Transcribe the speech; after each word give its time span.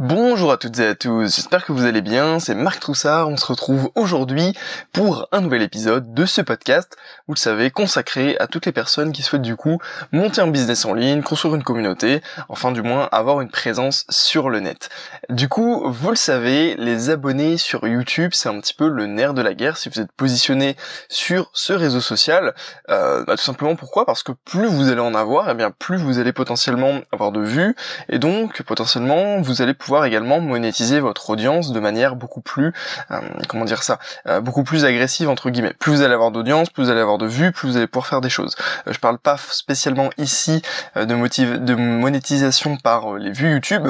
Bonjour 0.00 0.52
à 0.52 0.58
toutes 0.58 0.78
et 0.78 0.86
à 0.86 0.94
tous, 0.94 1.34
j'espère 1.34 1.64
que 1.64 1.72
vous 1.72 1.84
allez 1.84 2.02
bien, 2.02 2.38
c'est 2.38 2.54
Marc 2.54 2.78
Troussard, 2.78 3.28
on 3.28 3.36
se 3.36 3.44
retrouve 3.44 3.90
aujourd'hui 3.96 4.52
pour 4.92 5.26
un 5.32 5.40
nouvel 5.40 5.60
épisode 5.60 6.14
de 6.14 6.24
ce 6.24 6.40
podcast, 6.40 6.96
vous 7.26 7.34
le 7.34 7.38
savez, 7.38 7.72
consacré 7.72 8.36
à 8.38 8.46
toutes 8.46 8.64
les 8.64 8.70
personnes 8.70 9.10
qui 9.10 9.22
souhaitent 9.22 9.42
du 9.42 9.56
coup 9.56 9.80
monter 10.12 10.40
un 10.40 10.46
business 10.46 10.84
en 10.84 10.94
ligne, 10.94 11.22
construire 11.22 11.56
une 11.56 11.64
communauté, 11.64 12.22
enfin 12.48 12.70
du 12.70 12.80
moins 12.80 13.08
avoir 13.10 13.40
une 13.40 13.50
présence 13.50 14.06
sur 14.08 14.50
le 14.50 14.60
net. 14.60 14.88
Du 15.30 15.48
coup, 15.48 15.90
vous 15.90 16.10
le 16.10 16.16
savez, 16.16 16.76
les 16.76 17.10
abonnés 17.10 17.58
sur 17.58 17.84
YouTube, 17.84 18.30
c'est 18.34 18.48
un 18.48 18.60
petit 18.60 18.74
peu 18.74 18.86
le 18.88 19.06
nerf 19.06 19.34
de 19.34 19.42
la 19.42 19.54
guerre 19.54 19.78
si 19.78 19.88
vous 19.88 19.98
êtes 19.98 20.12
positionné 20.12 20.76
sur 21.08 21.50
ce 21.54 21.72
réseau 21.72 22.00
social, 22.00 22.54
euh, 22.88 23.24
bah, 23.24 23.34
tout 23.36 23.42
simplement 23.42 23.74
pourquoi? 23.74 24.06
Parce 24.06 24.22
que 24.22 24.30
plus 24.44 24.68
vous 24.68 24.90
allez 24.90 25.00
en 25.00 25.16
avoir, 25.16 25.48
et 25.48 25.52
eh 25.52 25.54
bien 25.56 25.72
plus 25.72 25.96
vous 25.96 26.20
allez 26.20 26.32
potentiellement 26.32 27.00
avoir 27.10 27.32
de 27.32 27.40
vues, 27.40 27.74
et 28.08 28.20
donc 28.20 28.62
potentiellement 28.62 29.40
vous 29.40 29.60
allez 29.60 29.74
pouvoir 29.74 29.87
également 30.04 30.40
monétiser 30.40 31.00
votre 31.00 31.30
audience 31.30 31.72
de 31.72 31.80
manière 31.80 32.16
beaucoup 32.16 32.40
plus, 32.40 32.72
euh, 33.10 33.20
comment 33.48 33.64
dire 33.64 33.82
ça, 33.82 33.98
euh, 34.26 34.40
beaucoup 34.40 34.64
plus 34.64 34.84
agressive 34.84 35.28
entre 35.28 35.50
guillemets. 35.50 35.74
Plus 35.78 35.92
vous 35.92 36.02
allez 36.02 36.14
avoir 36.14 36.30
d'audience, 36.30 36.70
plus 36.70 36.84
vous 36.84 36.90
allez 36.90 37.00
avoir 37.00 37.18
de 37.18 37.26
vues, 37.26 37.52
plus 37.52 37.68
vous 37.68 37.76
allez 37.76 37.86
pouvoir 37.86 38.06
faire 38.06 38.20
des 38.20 38.30
choses. 38.30 38.56
Euh, 38.86 38.92
je 38.92 38.98
parle 38.98 39.18
pas 39.18 39.36
spécialement 39.38 40.10
ici 40.18 40.62
de, 40.96 41.14
motive, 41.14 41.64
de 41.64 41.74
monétisation 41.74 42.76
par 42.76 43.14
les 43.14 43.32
vues 43.32 43.52
YouTube, 43.52 43.88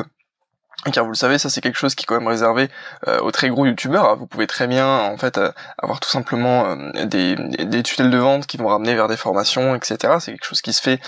car 0.92 1.04
vous 1.04 1.10
le 1.10 1.16
savez, 1.16 1.38
ça 1.38 1.50
c'est 1.50 1.60
quelque 1.60 1.76
chose 1.76 1.96
qui 1.96 2.04
est 2.04 2.06
quand 2.06 2.18
même 2.18 2.28
réservé 2.28 2.68
euh, 3.08 3.18
aux 3.20 3.32
très 3.32 3.48
gros 3.48 3.66
youtubeurs. 3.66 4.08
Hein. 4.08 4.16
Vous 4.16 4.26
pouvez 4.26 4.46
très 4.46 4.68
bien 4.68 4.86
en 4.86 5.16
fait 5.16 5.36
euh, 5.36 5.50
avoir 5.76 5.98
tout 5.98 6.08
simplement 6.08 6.66
euh, 6.66 7.04
des, 7.04 7.34
des, 7.34 7.82
tutelles 7.82 8.10
de 8.10 8.16
vente 8.16 8.46
qui 8.46 8.58
vont 8.58 8.68
ramener 8.68 8.94
vers 8.94 9.08
des 9.08 9.16
formations, 9.16 9.74
etc. 9.74 10.14
C'est 10.20 10.32
quelque 10.32 10.46
chose 10.46 10.62
qui 10.62 10.72
se 10.72 10.80
fait 10.80 11.00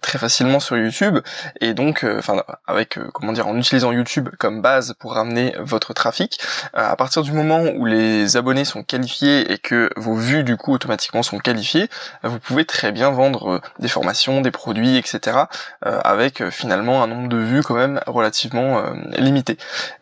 très 0.00 0.18
facilement 0.18 0.60
sur 0.60 0.76
YouTube 0.76 1.18
et 1.60 1.74
donc, 1.74 2.04
enfin 2.18 2.42
avec 2.66 2.98
comment 3.12 3.32
dire, 3.32 3.46
en 3.46 3.56
utilisant 3.56 3.92
YouTube 3.92 4.28
comme 4.38 4.60
base 4.60 4.94
pour 4.98 5.14
ramener 5.14 5.54
votre 5.58 5.94
trafic. 5.94 6.40
à 6.74 6.96
partir 6.96 7.22
du 7.22 7.32
moment 7.32 7.62
où 7.76 7.86
les 7.86 8.36
abonnés 8.36 8.64
sont 8.64 8.82
qualifiés 8.82 9.52
et 9.52 9.58
que 9.58 9.90
vos 9.96 10.14
vues 10.14 10.44
du 10.44 10.56
coup 10.56 10.72
automatiquement 10.72 11.22
sont 11.22 11.38
qualifiées, 11.38 11.88
vous 12.22 12.38
pouvez 12.38 12.64
très 12.64 12.92
bien 12.92 13.10
vendre 13.10 13.60
des 13.78 13.88
formations, 13.88 14.40
des 14.40 14.50
produits, 14.50 14.96
etc. 14.96 15.38
avec 15.82 16.48
finalement 16.50 17.02
un 17.02 17.06
nombre 17.06 17.28
de 17.28 17.38
vues 17.38 17.62
quand 17.62 17.74
même 17.74 18.00
relativement 18.06 18.82
limité. 19.18 19.56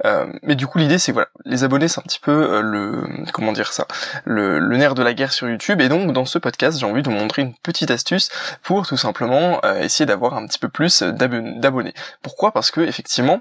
Euh, 0.05 0.27
mais 0.43 0.55
du 0.55 0.67
coup 0.67 0.79
l'idée 0.79 0.99
c'est 0.99 1.13
voilà, 1.13 1.29
les 1.45 1.65
abonnés 1.65 1.89
c'est 1.89 2.01
un 2.01 2.05
petit 2.05 2.21
peu 2.21 2.31
euh, 2.31 2.63
le 2.63 3.03
comment 3.33 3.53
dire 3.53 3.73
ça, 3.73 3.87
le, 4.25 4.59
nerf 4.77 4.95
de 4.95 5.03
la 5.03 5.15
guerre 5.15 5.33
sur 5.33 5.49
YouTube 5.49 5.81
et 5.81 5.89
donc 5.89 6.13
dans 6.13 6.25
ce 6.25 6.39
podcast 6.39 6.79
j'ai 6.79 6.87
envie 6.87 7.03
de 7.03 7.11
vous 7.11 7.17
montrer 7.17 7.43
une 7.43 7.55
petite 7.55 7.91
astuce 7.91 8.31
pour 8.63 8.87
tout 8.87 8.97
simplement 8.97 9.61
euh, 9.65 9.81
essayer 9.81 10.07
d'avoir 10.07 10.35
un 10.35 10.47
petit 10.47 10.59
peu 10.59 10.69
plus 10.69 11.03
d'abonnés. 11.03 11.95
Pourquoi? 12.23 12.53
Parce 12.53 12.71
que 12.71 12.81
effectivement 12.81 13.41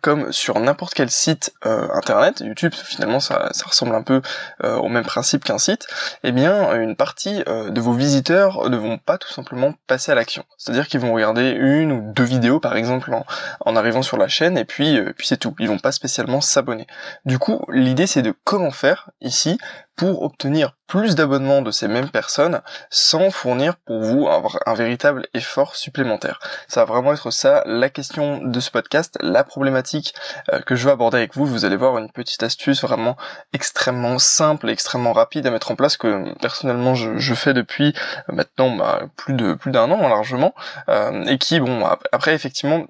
comme 0.00 0.32
sur 0.32 0.58
n'importe 0.60 0.94
quel 0.94 1.10
site 1.10 1.52
euh, 1.66 1.88
internet, 1.92 2.40
YouTube 2.40 2.72
finalement 2.74 3.20
ça, 3.20 3.50
ressemble 3.64 3.94
un 3.94 4.02
peu 4.02 4.22
euh, 4.64 4.76
au 4.76 4.88
même 4.88 5.04
principe 5.04 5.44
qu'un 5.44 5.58
site, 5.58 5.86
eh 6.22 6.32
bien 6.32 6.74
une 6.74 6.96
partie 6.96 7.42
euh, 7.48 7.70
de 7.70 7.80
vos 7.80 7.92
visiteurs 7.92 8.68
ne 8.70 8.76
vont 8.76 8.98
pas 8.98 9.18
tout 9.18 9.32
simplement 9.32 9.74
passer 9.86 10.12
à 10.12 10.14
l'action. 10.14 10.44
C'est-à-dire 10.58 10.86
qu'ils 10.88 11.00
vont 11.00 11.12
regarder 11.12 11.50
une 11.50 11.92
ou 11.92 12.12
deux 12.12 12.24
vidéos 12.24 12.60
par 12.60 12.76
exemple 12.76 13.12
en, 13.12 13.26
en 13.60 13.76
arrivant 13.76 14.02
sur 14.02 14.16
la 14.16 14.28
chaîne 14.28 14.56
et 14.56 14.64
puis 14.64 15.00
puis 15.16 15.26
c'est 15.26 15.36
tout. 15.36 15.54
Ils 15.58 15.68
vont 15.68 15.78
pas 15.78 15.92
spécialement 15.92 16.40
s'abonner. 16.40 16.86
Du 17.24 17.38
coup 17.38 17.64
l'idée 17.70 18.06
c'est 18.06 18.22
de 18.22 18.34
comment 18.44 18.70
faire 18.70 19.10
ici 19.20 19.58
pour 20.00 20.22
obtenir 20.22 20.72
plus 20.86 21.14
d'abonnements 21.14 21.60
de 21.60 21.70
ces 21.70 21.86
mêmes 21.86 22.08
personnes 22.08 22.62
sans 22.88 23.30
fournir 23.30 23.76
pour 23.76 24.00
vous 24.00 24.28
un, 24.28 24.74
véritable 24.74 25.28
effort 25.34 25.76
supplémentaire. 25.76 26.40
Ça 26.68 26.86
va 26.86 26.94
vraiment 26.94 27.12
être 27.12 27.30
ça 27.30 27.62
la 27.66 27.90
question 27.90 28.38
de 28.38 28.60
ce 28.60 28.70
podcast, 28.70 29.18
la 29.20 29.44
problématique 29.44 30.14
euh, 30.54 30.60
que 30.60 30.74
je 30.74 30.86
veux 30.86 30.92
aborder 30.92 31.18
avec 31.18 31.36
vous. 31.36 31.44
Vous 31.44 31.66
allez 31.66 31.76
voir 31.76 31.98
une 31.98 32.10
petite 32.10 32.42
astuce 32.42 32.80
vraiment 32.80 33.18
extrêmement 33.52 34.18
simple, 34.18 34.70
extrêmement 34.70 35.12
rapide 35.12 35.46
à 35.46 35.50
mettre 35.50 35.70
en 35.70 35.76
place 35.76 35.98
que 35.98 36.32
personnellement 36.38 36.94
je, 36.94 37.18
je 37.18 37.34
fais 37.34 37.52
depuis 37.52 37.92
euh, 38.30 38.32
maintenant 38.32 38.74
bah, 38.74 39.02
plus 39.16 39.34
de 39.34 39.52
plus 39.52 39.70
d'un 39.70 39.90
an 39.90 40.08
largement 40.08 40.54
euh, 40.88 41.26
et 41.26 41.36
qui 41.36 41.60
bon 41.60 41.84
après 42.10 42.32
effectivement 42.32 42.86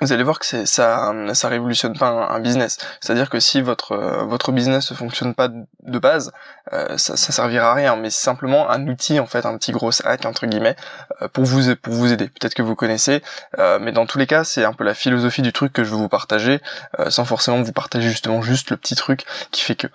vous 0.00 0.12
allez 0.12 0.22
voir 0.22 0.38
que 0.38 0.46
c'est 0.46 0.66
ça 0.66 1.12
ça 1.34 1.48
révolutionne 1.48 1.96
pas 1.96 2.08
un, 2.08 2.40
business. 2.40 2.78
C'est 3.00 3.12
à 3.12 3.14
dire 3.14 3.30
que 3.30 3.40
si 3.40 3.62
votre 3.62 3.92
euh, 3.92 4.24
votre 4.24 4.52
business 4.52 4.90
ne 4.90 4.96
fonctionne 4.96 5.34
pas 5.34 5.48
de 5.48 5.98
base 5.98 6.32
euh, 6.72 6.98
ça, 6.98 7.16
ça 7.16 7.32
servira 7.32 7.70
à 7.70 7.74
rien. 7.74 7.96
Mais 7.96 8.10
c'est 8.10 8.22
simplement 8.22 8.68
un 8.70 8.86
outil 8.88 9.18
en 9.20 9.26
fait 9.26 9.46
un 9.46 9.56
petit 9.56 9.72
gros 9.72 9.90
hack 10.04 10.26
entre 10.26 10.46
guillemets 10.46 10.76
euh, 11.22 11.28
pour 11.28 11.44
vous 11.44 11.74
pour 11.76 11.94
vous 11.94 12.12
aider. 12.12 12.28
Peut-être 12.28 12.54
que 12.54 12.62
vous 12.62 12.74
connaissez 12.74 13.22
mais 13.80 13.92
dans 13.92 14.06
tous 14.06 14.18
les 14.18 14.26
cas 14.26 14.44
c'est 14.44 14.64
un 14.64 14.72
peu 14.72 14.84
la 14.84 14.94
philosophie 14.94 15.42
du 15.42 15.52
truc 15.52 15.72
que 15.72 15.84
je 15.84 15.90
veux 15.90 15.96
vous 15.96 16.08
partager 16.08 16.60
sans 17.08 17.24
forcément 17.24 17.62
vous 17.62 17.72
partager 17.72 18.08
justement 18.08 18.42
juste 18.42 18.70
le 18.70 18.76
petit 18.76 18.94
truc 18.94 19.24
qui 19.50 19.62
fait 19.62 19.76
que 19.76 19.88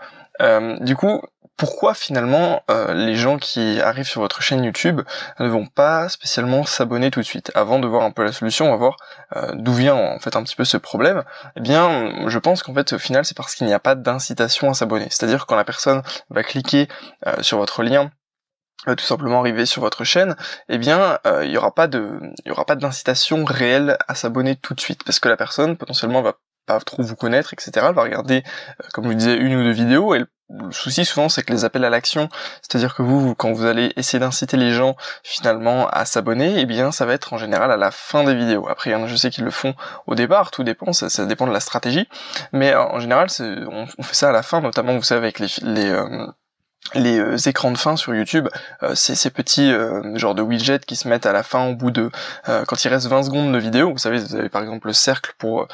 du 0.83 0.95
coup 0.95 1.21
pourquoi 1.57 1.93
finalement 1.93 2.63
euh, 2.71 2.93
les 2.93 3.15
gens 3.15 3.37
qui 3.37 3.79
arrivent 3.81 4.07
sur 4.07 4.21
votre 4.21 4.41
chaîne 4.41 4.63
YouTube 4.63 5.01
ne 5.39 5.47
vont 5.47 5.67
pas 5.67 6.09
spécialement 6.09 6.65
s'abonner 6.65 7.11
tout 7.11 7.19
de 7.19 7.25
suite? 7.25 7.51
Avant 7.53 7.77
de 7.77 7.87
voir 7.87 8.03
un 8.03 8.11
peu 8.11 8.23
la 8.23 8.31
solution, 8.31 8.67
on 8.67 8.71
va 8.71 8.77
voir 8.77 8.97
euh, 9.35 9.51
d'où 9.55 9.73
vient 9.73 9.95
en 9.95 10.19
fait 10.19 10.35
un 10.35 10.43
petit 10.43 10.55
peu 10.55 10.65
ce 10.65 10.77
problème. 10.77 11.23
Eh 11.55 11.61
bien, 11.61 12.27
je 12.27 12.39
pense 12.39 12.63
qu'en 12.63 12.73
fait 12.73 12.93
au 12.93 12.97
final 12.97 13.25
c'est 13.25 13.37
parce 13.37 13.53
qu'il 13.53 13.67
n'y 13.67 13.73
a 13.73 13.79
pas 13.79 13.93
d'incitation 13.93 14.71
à 14.71 14.73
s'abonner. 14.73 15.07
C'est-à-dire 15.11 15.45
quand 15.45 15.55
la 15.55 15.63
personne 15.63 16.01
va 16.29 16.41
cliquer 16.43 16.87
euh, 17.27 17.43
sur 17.43 17.57
votre 17.57 17.83
lien 17.83 18.09
tout 18.97 19.05
simplement 19.05 19.41
arriver 19.41 19.67
sur 19.67 19.83
votre 19.83 20.03
chaîne, 20.03 20.35
eh 20.67 20.79
bien, 20.79 21.19
il 21.43 21.51
n'y 21.51 21.57
aura 21.57 21.71
pas 21.71 21.85
de, 21.85 22.17
il 22.43 22.47
y 22.47 22.51
aura 22.51 22.65
pas 22.65 22.75
d'incitation 22.75 23.45
réelle 23.45 23.95
à 24.07 24.15
s'abonner 24.15 24.55
tout 24.55 24.73
de 24.73 24.79
suite, 24.79 25.03
parce 25.03 25.19
que 25.19 25.29
la 25.29 25.37
personne 25.37 25.77
potentiellement 25.77 26.23
va 26.23 26.33
pas 26.65 26.79
trop 26.79 27.03
vous 27.03 27.15
connaître, 27.15 27.53
etc. 27.53 27.71
Elle 27.89 27.93
va 27.93 28.01
regarder, 28.01 28.43
comme 28.93 29.03
je 29.03 29.09
vous 29.09 29.15
disais, 29.15 29.35
une 29.35 29.55
ou 29.55 29.63
deux 29.63 29.71
vidéos, 29.71 30.15
elle 30.15 30.25
le 30.59 30.71
souci 30.71 31.05
souvent 31.05 31.29
c'est 31.29 31.43
que 31.43 31.51
les 31.51 31.65
appels 31.65 31.85
à 31.85 31.89
l'action, 31.89 32.29
c'est-à-dire 32.61 32.95
que 32.95 33.01
vous, 33.01 33.35
quand 33.35 33.51
vous 33.51 33.65
allez 33.65 33.93
essayer 33.95 34.19
d'inciter 34.19 34.57
les 34.57 34.71
gens 34.71 34.95
finalement 35.23 35.87
à 35.89 36.05
s'abonner, 36.05 36.59
eh 36.59 36.65
bien 36.65 36.91
ça 36.91 37.05
va 37.05 37.13
être 37.13 37.33
en 37.33 37.37
général 37.37 37.71
à 37.71 37.77
la 37.77 37.91
fin 37.91 38.23
des 38.23 38.35
vidéos. 38.35 38.67
Après, 38.69 38.91
je 39.07 39.15
sais 39.15 39.29
qu'ils 39.29 39.45
le 39.45 39.51
font 39.51 39.73
au 40.07 40.15
départ, 40.15 40.51
tout 40.51 40.63
dépend, 40.63 40.93
ça, 40.93 41.25
dépend 41.25 41.47
de 41.47 41.53
la 41.53 41.59
stratégie, 41.59 42.07
mais 42.51 42.75
en 42.75 42.99
général 42.99 43.27
on, 43.39 44.03
fait 44.03 44.15
ça 44.15 44.29
à 44.29 44.31
la 44.31 44.43
fin, 44.43 44.61
notamment 44.61 44.95
vous 44.95 45.03
savez 45.03 45.21
avec 45.21 45.39
les, 45.39 45.47
les 45.61 45.89
euh, 45.89 46.27
les 46.93 47.19
euh, 47.19 47.37
écrans 47.37 47.71
de 47.71 47.77
fin 47.77 47.95
sur 47.95 48.13
YouTube, 48.13 48.47
euh, 48.83 48.95
c'est 48.95 49.15
ces 49.15 49.29
petits 49.29 49.71
euh, 49.71 50.17
genres 50.17 50.35
de 50.35 50.41
widgets 50.41 50.79
qui 50.79 50.95
se 50.95 51.07
mettent 51.07 51.25
à 51.25 51.31
la 51.31 51.43
fin 51.43 51.67
au 51.67 51.75
bout 51.75 51.91
de 51.91 52.09
quand 52.67 52.83
il 52.83 52.87
reste 52.89 53.07
20 53.07 53.23
secondes 53.23 53.53
de 53.53 53.57
vidéo, 53.57 53.91
vous 53.91 53.97
savez 53.97 54.19
vous 54.19 54.35
avez 54.35 54.49
par 54.49 54.61
exemple 54.61 54.87
le 54.87 54.93
cercle 54.93 55.33
pour 55.37 55.67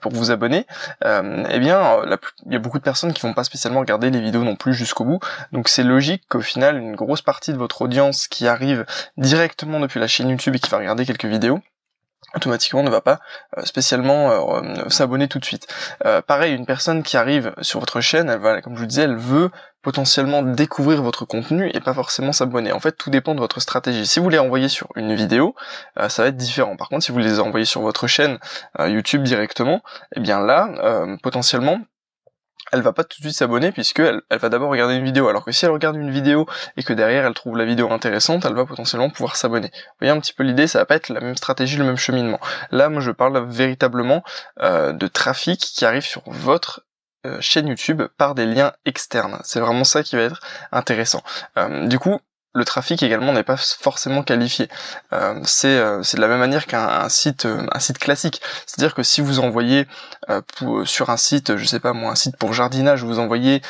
pour 0.00 0.12
vous 0.12 0.30
abonner, 0.30 0.66
eh 1.04 1.58
bien 1.58 2.00
il 2.46 2.52
y 2.52 2.56
a 2.56 2.58
beaucoup 2.58 2.78
de 2.78 2.82
personnes 2.82 3.12
qui 3.12 3.22
vont 3.22 3.34
pas 3.34 3.44
spécialement 3.44 3.80
regarder 3.80 4.10
les 4.10 4.20
vidéos 4.20 4.44
non 4.44 4.56
plus 4.56 4.74
jusqu'au 4.74 5.04
bout, 5.04 5.20
donc 5.52 5.68
c'est 5.68 5.82
logique 5.82 6.22
qu'au 6.28 6.40
final 6.40 6.78
une 6.78 6.94
grosse 6.94 7.22
partie 7.22 7.52
de 7.52 7.58
votre 7.58 7.82
audience 7.82 8.28
qui 8.28 8.46
arrive 8.46 8.86
directement 9.16 9.80
depuis 9.80 10.00
la 10.00 10.06
chaîne 10.06 10.30
YouTube 10.30 10.54
et 10.54 10.58
qui 10.58 10.70
va 10.70 10.78
regarder 10.78 11.04
quelques 11.04 11.26
vidéos, 11.26 11.60
automatiquement 12.34 12.82
ne 12.82 12.90
va 12.90 13.00
pas 13.00 13.20
euh, 13.58 13.64
spécialement 13.64 14.30
euh, 14.30 14.88
s'abonner 14.88 15.28
tout 15.28 15.38
de 15.38 15.44
suite. 15.44 15.66
Euh, 16.04 16.22
pareil, 16.22 16.54
une 16.54 16.66
personne 16.66 17.02
qui 17.02 17.16
arrive 17.16 17.54
sur 17.60 17.80
votre 17.80 18.00
chaîne, 18.00 18.30
elle 18.30 18.40
va, 18.40 18.60
comme 18.62 18.74
je 18.74 18.80
vous 18.80 18.86
disais, 18.86 19.02
elle 19.02 19.16
veut 19.16 19.50
potentiellement 19.82 20.42
découvrir 20.42 21.02
votre 21.02 21.24
contenu 21.24 21.70
et 21.74 21.80
pas 21.80 21.94
forcément 21.94 22.32
s'abonner. 22.32 22.72
En 22.72 22.80
fait, 22.80 22.92
tout 22.92 23.10
dépend 23.10 23.34
de 23.34 23.40
votre 23.40 23.60
stratégie. 23.60 24.06
Si 24.06 24.20
vous 24.20 24.28
les 24.28 24.38
envoyez 24.38 24.68
sur 24.68 24.88
une 24.96 25.14
vidéo, 25.14 25.54
ça 26.08 26.22
va 26.22 26.28
être 26.28 26.36
différent. 26.36 26.76
Par 26.76 26.88
contre, 26.88 27.04
si 27.04 27.12
vous 27.12 27.18
les 27.18 27.40
envoyez 27.40 27.66
sur 27.66 27.80
votre 27.80 28.06
chaîne 28.06 28.38
YouTube 28.78 29.22
directement, 29.22 29.82
eh 30.14 30.20
bien 30.20 30.40
là, 30.40 31.06
potentiellement, 31.22 31.80
elle 32.72 32.80
va 32.80 32.92
pas 32.92 33.04
tout 33.04 33.20
de 33.20 33.24
suite 33.24 33.36
s'abonner 33.36 33.70
puisque 33.70 34.00
elle, 34.00 34.22
va 34.30 34.48
d'abord 34.48 34.70
regarder 34.70 34.94
une 34.94 35.04
vidéo. 35.04 35.28
Alors 35.28 35.44
que 35.44 35.52
si 35.52 35.64
elle 35.64 35.70
regarde 35.70 35.96
une 35.96 36.10
vidéo 36.10 36.46
et 36.76 36.82
que 36.82 36.92
derrière 36.92 37.26
elle 37.26 37.34
trouve 37.34 37.56
la 37.56 37.64
vidéo 37.64 37.92
intéressante, 37.92 38.44
elle 38.44 38.54
va 38.54 38.64
potentiellement 38.64 39.10
pouvoir 39.10 39.36
s'abonner. 39.36 39.68
Vous 39.72 39.96
voyez 40.00 40.12
un 40.12 40.20
petit 40.20 40.32
peu 40.32 40.42
l'idée, 40.42 40.66
ça 40.66 40.78
va 40.78 40.86
pas 40.86 40.96
être 40.96 41.10
la 41.10 41.20
même 41.20 41.36
stratégie, 41.36 41.76
le 41.76 41.84
même 41.84 41.98
cheminement. 41.98 42.40
Là, 42.70 42.88
moi 42.88 43.00
je 43.00 43.10
parle 43.10 43.46
véritablement 43.48 44.22
euh, 44.60 44.92
de 44.92 45.06
trafic 45.06 45.60
qui 45.60 45.84
arrive 45.84 46.04
sur 46.04 46.22
votre 46.26 46.80
euh, 46.80 46.91
chaîne 47.40 47.68
YouTube 47.68 48.02
par 48.16 48.34
des 48.34 48.46
liens 48.46 48.72
externes. 48.84 49.40
C'est 49.44 49.60
vraiment 49.60 49.84
ça 49.84 50.02
qui 50.02 50.16
va 50.16 50.22
être 50.22 50.40
intéressant. 50.72 51.22
Euh, 51.56 51.86
du 51.86 51.98
coup, 51.98 52.18
le 52.54 52.64
trafic 52.64 53.02
également 53.02 53.32
n'est 53.32 53.42
pas 53.42 53.56
forcément 53.56 54.22
qualifié. 54.22 54.68
Euh, 55.12 55.42
euh, 55.64 56.02
c'est 56.02 56.16
de 56.16 56.20
la 56.20 56.28
même 56.28 56.38
manière 56.38 56.66
qu'un 56.66 57.08
site 57.08 57.46
euh, 57.46 57.66
site 57.78 57.98
classique. 57.98 58.42
C'est-à-dire 58.66 58.94
que 58.94 59.02
si 59.02 59.20
vous 59.20 59.40
envoyez 59.40 59.86
sur 60.84 61.10
un 61.10 61.16
site, 61.16 61.56
je 61.56 61.64
sais 61.64 61.80
pas 61.80 61.92
moi, 61.92 62.12
un 62.12 62.14
site 62.14 62.36
pour 62.36 62.52
jardinage, 62.52 63.02
vous 63.02 63.18
envoyez 63.18 63.60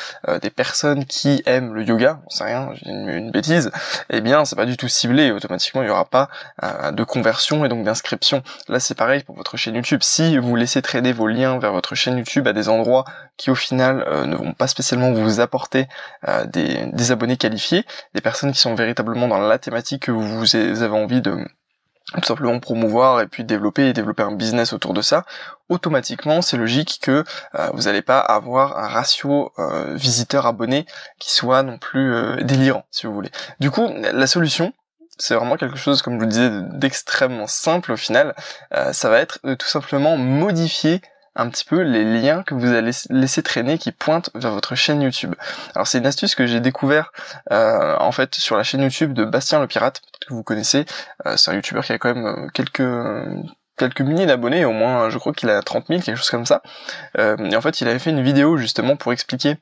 des 0.41 0.49
personnes 0.51 1.05
qui 1.05 1.41
aiment 1.47 1.73
le 1.73 1.83
yoga, 1.83 2.19
on 2.27 2.29
sait 2.29 2.43
rien, 2.43 2.69
j'ai 2.73 2.91
une, 2.91 3.31
bêtise, 3.31 3.71
eh 4.11 4.21
bien 4.21 4.45
c'est 4.45 4.55
pas 4.55 4.67
du 4.67 4.77
tout 4.77 4.87
ciblé. 4.87 5.31
automatiquement 5.31 5.81
il 5.81 5.85
n'y 5.85 5.91
aura 5.91 6.05
pas 6.05 6.29
de 6.61 7.03
conversion 7.03 7.65
et 7.65 7.69
donc 7.69 7.83
d'inscription. 7.83 8.43
Là 8.67 8.79
c'est 8.79 8.93
pareil 8.93 9.23
pour 9.23 9.35
votre 9.35 9.57
chaîne 9.57 9.75
YouTube. 9.75 10.01
Si 10.03 10.37
vous 10.37 10.55
laissez 10.55 10.83
traîner 10.83 11.11
vos 11.11 11.27
liens 11.27 11.57
vers 11.57 11.71
votre 11.71 11.95
chaîne 11.95 12.17
YouTube 12.17 12.47
à 12.47 12.53
des 12.53 12.69
endroits 12.69 13.05
qui 13.35 13.49
au 13.49 13.55
final 13.55 14.05
ne 14.27 14.35
vont 14.35 14.53
pas 14.53 14.67
spécialement 14.67 15.11
vous 15.11 15.39
apporter 15.39 15.87
des, 16.45 16.85
des 16.85 17.11
abonnés 17.11 17.37
qualifiés, 17.37 17.83
des 18.13 18.21
personnes 18.21 18.51
qui 18.51 18.59
sont 18.59 18.72
véritablement 18.75 19.27
dans 19.27 19.39
la 19.39 19.59
thématique 19.59 20.03
que 20.03 20.11
vous 20.11 20.55
avez 20.55 20.87
envie 20.89 21.21
de 21.21 21.37
tout 22.13 22.23
simplement 22.23 22.59
promouvoir 22.59 23.21
et 23.21 23.27
puis 23.27 23.43
développer 23.43 23.87
et 23.87 23.93
développer 23.93 24.23
un 24.23 24.33
business 24.33 24.73
autour 24.73 24.93
de 24.93 25.01
ça, 25.01 25.25
automatiquement 25.69 26.41
c'est 26.41 26.57
logique 26.57 26.99
que 27.01 27.23
euh, 27.55 27.69
vous 27.73 27.83
n'allez 27.83 28.01
pas 28.01 28.19
avoir 28.19 28.77
un 28.77 28.87
ratio 28.87 29.51
euh, 29.57 29.95
visiteur 29.95 30.45
abonné 30.45 30.85
qui 31.19 31.31
soit 31.31 31.63
non 31.63 31.77
plus 31.77 32.13
euh, 32.13 32.35
délirant 32.43 32.85
si 32.91 33.07
vous 33.07 33.13
voulez. 33.13 33.31
Du 33.59 33.71
coup 33.71 33.89
la 33.97 34.27
solution 34.27 34.73
c'est 35.19 35.35
vraiment 35.35 35.57
quelque 35.57 35.77
chose, 35.77 36.01
comme 36.01 36.13
je 36.15 36.17
vous 36.17 36.25
le 36.25 36.31
disais, 36.31 36.49
d'extrêmement 36.71 37.45
simple 37.45 37.91
au 37.91 37.97
final. 37.97 38.33
ça 38.93 39.09
va 39.09 39.19
être 39.19 39.37
de 39.43 39.53
tout 39.53 39.67
simplement 39.67 40.17
modifier 40.17 41.01
un 41.35 41.49
petit 41.49 41.65
peu 41.65 41.81
les 41.81 42.03
liens 42.21 42.43
que 42.43 42.53
vous 42.53 42.71
allez 42.73 42.91
laisser 43.09 43.43
traîner 43.43 43.77
qui 43.77 43.91
pointent 43.91 44.29
vers 44.35 44.51
votre 44.51 44.75
chaîne 44.75 45.01
YouTube. 45.01 45.33
Alors 45.75 45.87
c'est 45.87 45.97
une 45.97 46.05
astuce 46.05 46.35
que 46.35 46.45
j'ai 46.45 46.59
découvert 46.59 47.11
euh, 47.51 47.95
en 47.99 48.11
fait 48.11 48.35
sur 48.35 48.55
la 48.55 48.63
chaîne 48.63 48.81
YouTube 48.81 49.13
de 49.13 49.25
Bastien 49.25 49.59
le 49.59 49.67
Pirate, 49.67 50.01
que 50.25 50.33
vous 50.33 50.43
connaissez. 50.43 50.85
Euh, 51.25 51.35
c'est 51.37 51.51
un 51.51 51.55
YouTuber 51.55 51.81
qui 51.81 51.93
a 51.93 51.97
quand 51.97 52.13
même 52.13 52.25
euh, 52.25 52.47
quelques 52.53 52.83
quelques 53.77 54.01
milliers 54.01 54.27
d'abonnés, 54.27 54.65
au 54.65 54.71
moins 54.71 55.09
je 55.09 55.17
crois 55.17 55.33
qu'il 55.33 55.49
a 55.49 55.61
30 55.61 55.87
000, 55.87 56.01
quelque 56.01 56.17
chose 56.17 56.29
comme 56.29 56.45
ça. 56.45 56.61
et 57.17 57.55
en 57.55 57.61
fait 57.61 57.81
il 57.81 57.87
avait 57.87 57.97
fait 57.97 58.11
une 58.11 58.21
vidéo 58.21 58.57
justement 58.57 58.95
pour 58.95 59.11
expliquer 59.13 59.57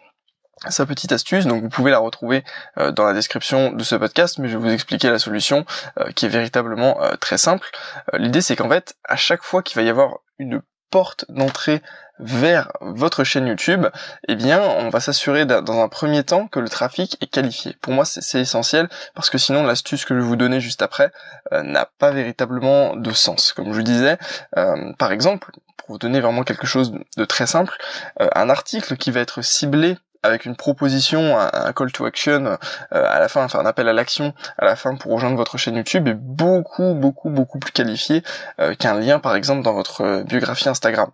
sa 0.67 0.85
petite 0.85 1.13
astuce, 1.13 1.45
donc 1.45 1.63
vous 1.63 1.69
pouvez 1.69 1.91
la 1.91 1.97
retrouver 1.97 2.43
dans 2.75 3.05
la 3.05 3.13
description 3.13 3.71
de 3.71 3.83
ce 3.83 3.95
podcast, 3.95 4.37
mais 4.37 4.49
je 4.49 4.57
vais 4.57 4.63
vous 4.63 4.69
expliquer 4.69 5.09
la 5.09 5.17
solution 5.17 5.65
qui 6.13 6.25
est 6.25 6.29
véritablement 6.29 6.99
très 7.21 7.37
simple. 7.37 7.69
L'idée 8.13 8.41
c'est 8.41 8.57
qu'en 8.57 8.69
fait, 8.69 8.95
à 9.05 9.15
chaque 9.15 9.43
fois 9.43 9.63
qu'il 9.63 9.77
va 9.77 9.81
y 9.81 9.89
avoir 9.89 10.17
une 10.39 10.61
porte 10.91 11.25
d'entrée 11.29 11.81
vers 12.21 12.71
votre 12.81 13.23
chaîne 13.23 13.47
YouTube, 13.47 13.87
eh 14.27 14.35
bien, 14.35 14.61
on 14.61 14.89
va 14.89 14.99
s'assurer 14.99 15.45
dans 15.45 15.81
un 15.81 15.87
premier 15.89 16.23
temps 16.23 16.47
que 16.47 16.59
le 16.59 16.69
trafic 16.69 17.17
est 17.21 17.27
qualifié. 17.27 17.75
Pour 17.81 17.93
moi, 17.93 18.05
c'est 18.05 18.39
essentiel 18.39 18.89
parce 19.15 19.29
que 19.29 19.37
sinon, 19.37 19.63
l'astuce 19.63 20.05
que 20.05 20.13
je 20.13 20.19
vais 20.19 20.25
vous 20.25 20.35
donner 20.35 20.59
juste 20.59 20.83
après 20.83 21.11
euh, 21.51 21.63
n'a 21.63 21.89
pas 21.97 22.11
véritablement 22.11 22.95
de 22.95 23.11
sens. 23.11 23.53
Comme 23.53 23.73
je 23.73 23.81
disais, 23.81 24.17
euh, 24.57 24.93
par 24.99 25.11
exemple, 25.11 25.51
pour 25.77 25.89
vous 25.89 25.97
donner 25.97 26.21
vraiment 26.21 26.43
quelque 26.43 26.67
chose 26.67 26.93
de 27.17 27.25
très 27.25 27.47
simple, 27.47 27.75
euh, 28.21 28.29
un 28.35 28.49
article 28.49 28.97
qui 28.97 29.09
va 29.09 29.21
être 29.21 29.41
ciblé 29.41 29.97
avec 30.23 30.45
une 30.45 30.55
proposition, 30.55 31.37
un, 31.39 31.73
call 31.73 31.91
to 31.91 32.05
action 32.05 32.45
euh, 32.45 32.57
à 32.91 33.19
la 33.19 33.27
fin, 33.27 33.43
enfin 33.43 33.59
un 33.59 33.65
appel 33.65 33.87
à 33.87 33.93
l'action 33.93 34.33
à 34.57 34.65
la 34.65 34.75
fin 34.75 34.95
pour 34.95 35.11
rejoindre 35.13 35.37
votre 35.37 35.57
chaîne 35.57 35.75
YouTube 35.75 36.07
est 36.07 36.13
beaucoup 36.13 36.93
beaucoup 36.93 37.29
beaucoup 37.29 37.59
plus 37.59 37.71
qualifié 37.71 38.23
euh, 38.59 38.75
qu'un 38.75 38.93
lien 38.99 39.19
par 39.19 39.35
exemple 39.35 39.63
dans 39.63 39.73
votre 39.73 40.01
euh, 40.01 40.23
biographie 40.23 40.69
Instagram. 40.69 41.09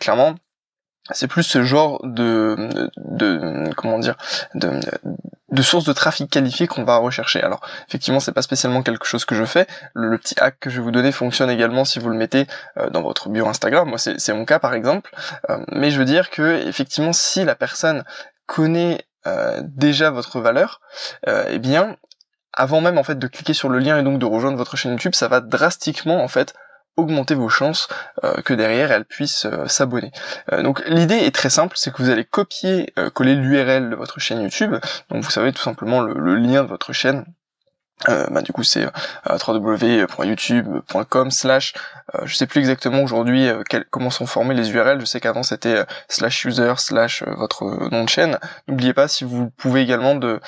clairement, 0.00 0.34
c'est 1.10 1.26
plus 1.26 1.42
ce 1.42 1.62
genre 1.62 2.00
de, 2.04 2.88
de, 2.96 3.70
comment 3.76 3.98
dire 3.98 4.16
de, 4.54 4.80
de 5.54 5.62
sources 5.62 5.84
de 5.84 5.92
trafic 5.92 6.30
qualifiées 6.30 6.66
qu'on 6.66 6.84
va 6.84 6.96
rechercher. 6.96 7.42
Alors 7.42 7.60
effectivement 7.88 8.20
c'est 8.20 8.32
pas 8.32 8.42
spécialement 8.42 8.82
quelque 8.82 9.06
chose 9.06 9.24
que 9.24 9.34
je 9.34 9.44
fais. 9.44 9.66
Le, 9.94 10.16
petit 10.18 10.34
hack 10.40 10.56
que 10.60 10.70
je 10.70 10.76
vais 10.76 10.82
vous 10.82 10.90
donner 10.90 11.12
fonctionne 11.12 11.50
également 11.50 11.84
si 11.84 11.98
vous 11.98 12.08
le 12.08 12.16
mettez 12.16 12.46
euh, 12.78 12.90
dans 12.90 13.02
votre 13.02 13.28
bio 13.28 13.46
Instagram. 13.46 13.88
Moi 13.88 13.98
c'est 13.98 14.32
mon 14.32 14.44
cas 14.44 14.58
par 14.58 14.74
exemple. 14.74 15.10
Euh, 15.50 15.58
mais 15.72 15.90
je 15.90 15.98
veux 15.98 16.04
dire 16.04 16.30
que 16.30 16.66
effectivement 16.66 17.12
si 17.12 17.44
la 17.44 17.54
personne 17.54 18.04
connaît 18.46 19.04
euh, 19.26 19.60
déjà 19.64 20.10
votre 20.10 20.40
valeur, 20.40 20.80
eh 21.26 21.58
bien 21.58 21.96
avant 22.56 22.80
même 22.80 22.98
en 22.98 23.02
fait 23.02 23.18
de 23.18 23.26
cliquer 23.26 23.54
sur 23.54 23.68
le 23.68 23.78
lien 23.78 23.98
et 23.98 24.02
donc 24.02 24.18
de 24.18 24.26
rejoindre 24.26 24.56
votre 24.56 24.76
chaîne 24.76 24.92
YouTube, 24.92 25.14
ça 25.14 25.28
va 25.28 25.40
drastiquement 25.40 26.22
en 26.22 26.28
fait 26.28 26.54
augmenter 26.96 27.34
vos 27.34 27.48
chances 27.48 27.88
euh, 28.22 28.40
que 28.42 28.54
derrière 28.54 28.92
elle 28.92 29.04
puisse 29.04 29.46
euh, 29.46 29.66
s'abonner. 29.66 30.12
Euh, 30.52 30.62
donc 30.62 30.82
l'idée 30.86 31.16
est 31.16 31.34
très 31.34 31.50
simple, 31.50 31.76
c'est 31.76 31.92
que 31.92 32.02
vous 32.02 32.10
allez 32.10 32.24
copier, 32.24 32.92
coller 33.14 33.34
l'URL 33.34 33.90
de 33.90 33.96
votre 33.96 34.20
chaîne 34.20 34.42
YouTube, 34.42 34.76
donc 35.10 35.24
vous 35.24 35.30
savez 35.30 35.52
tout 35.52 35.62
simplement 35.62 36.00
le 36.00 36.36
lien 36.36 36.62
de 36.62 36.68
votre 36.68 36.92
chaîne 36.92 37.24
euh, 38.08 38.26
bah, 38.30 38.42
du 38.42 38.52
coup 38.52 38.64
c'est 38.64 38.84
euh, 38.84 39.38
www.youtube.com 39.46 41.30
slash 41.30 41.74
euh, 42.14 42.22
je 42.24 42.34
sais 42.34 42.46
plus 42.46 42.58
exactement 42.58 43.02
aujourd'hui 43.02 43.48
euh, 43.48 43.62
comment 43.90 44.10
sont 44.10 44.26
formés 44.26 44.54
les 44.54 44.72
URL 44.72 45.00
je 45.00 45.06
sais 45.06 45.20
qu'avant 45.20 45.42
c'était 45.42 45.84
slash 46.08 46.44
user 46.44 46.74
slash 46.76 47.22
votre 47.22 47.64
nom 47.90 48.04
de 48.04 48.08
chaîne. 48.08 48.38
N'oubliez 48.68 48.92
pas 48.92 49.08
si 49.08 49.24
vous 49.24 49.48
pouvez 49.50 49.80
également 49.80 50.16
de 50.16 50.40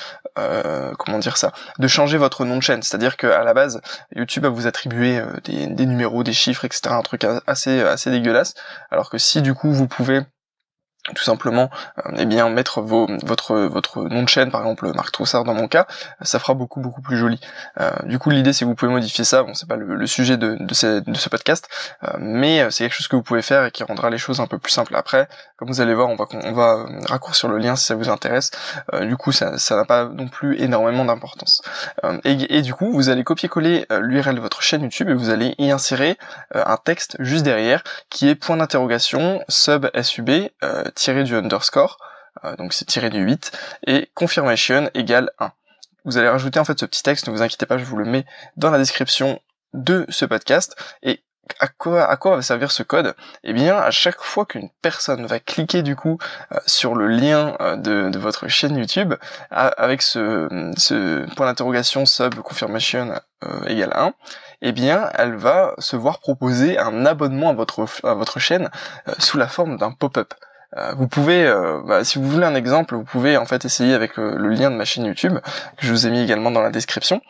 comment 0.99 1.17
dire 1.17 1.35
ça 1.35 1.51
de 1.79 1.87
changer 1.87 2.17
votre 2.17 2.45
nom 2.45 2.57
de 2.57 2.61
chaîne. 2.61 2.83
C'est 2.83 2.93
à 2.93 2.99
dire 2.99 3.17
qu'à 3.17 3.43
la 3.43 3.55
base 3.55 3.81
YouTube 4.15 4.43
va 4.43 4.49
vous 4.49 4.67
attribuer 4.67 5.19
des, 5.45 5.65
des, 5.65 5.85
numéros 5.87 6.23
des 6.23 6.33
chiffres 6.33 6.63
etc 6.63 6.89
un 6.89 7.01
truc 7.01 7.25
assez 7.47 7.81
assez 7.81 8.11
dégueulasse. 8.11 8.53
Alors 8.91 9.09
que 9.09 9.17
si 9.17 9.41
du 9.41 9.55
coup 9.55 9.71
vous 9.71 9.87
pouvez 9.87 10.21
tout 11.15 11.23
simplement 11.23 11.69
euh, 11.99 12.11
eh 12.17 12.25
bien 12.25 12.49
mettre 12.49 12.81
vos, 12.81 13.07
votre 13.23 13.55
votre 13.55 14.03
nom 14.03 14.23
de 14.23 14.29
chaîne 14.29 14.51
par 14.51 14.61
exemple 14.61 14.91
Marc 14.93 15.11
Troussard 15.11 15.43
dans 15.43 15.53
mon 15.53 15.67
cas 15.67 15.87
ça 16.21 16.39
fera 16.39 16.53
beaucoup 16.53 16.79
beaucoup 16.79 17.01
plus 17.01 17.17
joli. 17.17 17.39
Euh, 17.79 17.91
du 18.03 18.19
coup 18.19 18.29
l'idée 18.29 18.53
c'est 18.53 18.65
que 18.65 18.69
vous 18.69 18.75
pouvez 18.75 18.91
modifier 18.91 19.23
ça. 19.23 19.43
Bon 19.43 19.53
c'est 19.53 19.67
pas 19.67 19.75
le, 19.75 20.07
sujet 20.07 20.37
de, 20.37 20.57
de, 20.59 20.73
ce, 20.73 21.29
podcast 21.29 21.67
euh, 22.03 22.09
mais 22.19 22.69
c'est 22.71 22.85
quelque 22.85 22.95
chose 22.95 23.07
que 23.07 23.15
vous 23.15 23.23
pouvez 23.23 23.41
faire 23.41 23.65
et 23.65 23.71
qui 23.71 23.83
rendra 23.83 24.09
les 24.09 24.17
choses 24.17 24.39
un 24.39 24.47
peu 24.47 24.57
plus 24.57 24.71
simples 24.71 24.95
après. 24.95 25.27
Comme 25.57 25.69
vous 25.69 25.81
allez 25.81 25.93
voir 25.93 26.09
on 26.09 26.15
va 26.15 26.25
on 26.31 26.53
va 26.53 26.85
raccourcir 27.05 27.49
le 27.49 27.57
lien 27.57 27.75
si 27.75 27.85
ça 27.85 27.95
vous 27.95 28.09
intéresse. 28.09 28.51
Du 29.01 29.17
coup 29.17 29.31
ça 29.31 29.57
ça 29.57 29.75
n'a 29.75 29.85
pas 29.85 30.05
non 30.05 30.27
plus 30.27 30.59
énormément 30.61 31.05
d'importance. 31.05 31.61
Et, 32.23 32.57
et, 32.57 32.61
du 32.61 32.73
coup 32.73 32.91
vous 32.91 33.09
allez 33.09 33.23
copier 33.23 33.49
coller 33.49 33.85
l'URL 34.01 34.35
de 34.35 34.39
votre 34.39 34.61
chaîne 34.61 34.81
YouTube 34.81 35.09
et 35.09 35.13
vous 35.13 35.29
allez 35.29 35.55
y 35.57 35.71
insérer 35.71 36.17
un 36.53 36.77
texte 36.77 37.15
juste 37.19 37.43
derrière 37.43 37.83
qui 38.09 38.27
est 38.27 38.35
point 38.35 38.57
d'interrogation 38.57 39.41
sub 39.47 39.87
sub 40.01 40.29
tiré 40.97 41.23
du 41.23 41.35
underscore, 41.35 41.97
euh, 42.43 42.55
donc 42.57 42.73
c'est 42.73 42.85
tiré 42.85 43.09
du 43.09 43.19
8, 43.19 43.51
et 43.85 44.09
confirmation 44.13 44.89
égale 44.93 45.31
1. 45.39 45.51
Vous 46.05 46.17
allez 46.17 46.29
rajouter 46.29 46.59
en 46.59 46.65
fait 46.65 46.79
ce 46.79 46.85
petit 46.85 47.03
texte, 47.03 47.27
ne 47.27 47.33
vous 47.33 47.41
inquiétez 47.41 47.65
pas, 47.65 47.77
je 47.77 47.85
vous 47.85 47.97
le 47.97 48.05
mets 48.05 48.25
dans 48.57 48.71
la 48.71 48.77
description 48.77 49.39
de 49.73 50.05
ce 50.09 50.25
podcast, 50.25 50.75
et 51.03 51.21
à 51.59 51.67
quoi, 51.67 52.03
à 52.03 52.17
quoi 52.17 52.35
va 52.35 52.41
servir 52.41 52.71
ce 52.71 52.83
code? 52.83 53.15
Eh 53.43 53.53
bien, 53.53 53.77
à 53.77 53.89
chaque 53.89 54.21
fois 54.21 54.45
qu'une 54.45 54.69
personne 54.81 55.25
va 55.27 55.39
cliquer 55.39 55.81
du 55.81 55.95
coup 55.95 56.17
euh, 56.51 56.57
sur 56.65 56.93
le 56.93 57.07
lien 57.07 57.55
euh, 57.61 57.77
de, 57.77 58.17
votre 58.19 58.49
chaîne 58.49 58.75
YouTube 58.75 59.13
avec 59.51 60.01
ce, 60.01 60.73
ce 60.75 61.25
point 61.35 61.45
d'interrogation 61.45 62.05
sub 62.05 62.35
confirmation 62.35 63.13
égale 63.67 63.93
1, 63.93 64.13
eh 64.63 64.71
bien, 64.71 65.09
elle 65.13 65.35
va 65.35 65.73
se 65.77 65.95
voir 65.95 66.19
proposer 66.19 66.77
un 66.79 67.05
abonnement 67.05 67.49
à 67.49 67.53
votre 67.53 67.85
à 68.03 68.15
votre 68.15 68.39
chaîne 68.39 68.69
sous 69.19 69.37
la 69.37 69.47
forme 69.47 69.77
d'un 69.77 69.91
pop-up. 69.91 70.33
Euh, 70.75 70.93
vous 70.95 71.07
pouvez, 71.07 71.45
euh, 71.45 71.81
bah, 71.85 72.03
si 72.03 72.19
vous 72.19 72.29
voulez 72.29 72.45
un 72.45 72.55
exemple, 72.55 72.95
vous 72.95 73.03
pouvez 73.03 73.37
en 73.37 73.45
fait 73.45 73.63
essayer 73.65 73.93
avec 73.93 74.19
euh, 74.19 74.35
le 74.37 74.49
lien 74.49 74.69
de 74.69 74.75
ma 74.75 74.85
chaîne 74.85 75.05
YouTube 75.05 75.37
que 75.77 75.85
je 75.85 75.91
vous 75.91 76.05
ai 76.05 76.09
mis 76.09 76.21
également 76.21 76.51
dans 76.51 76.61
la 76.61 76.71
description 76.71 77.21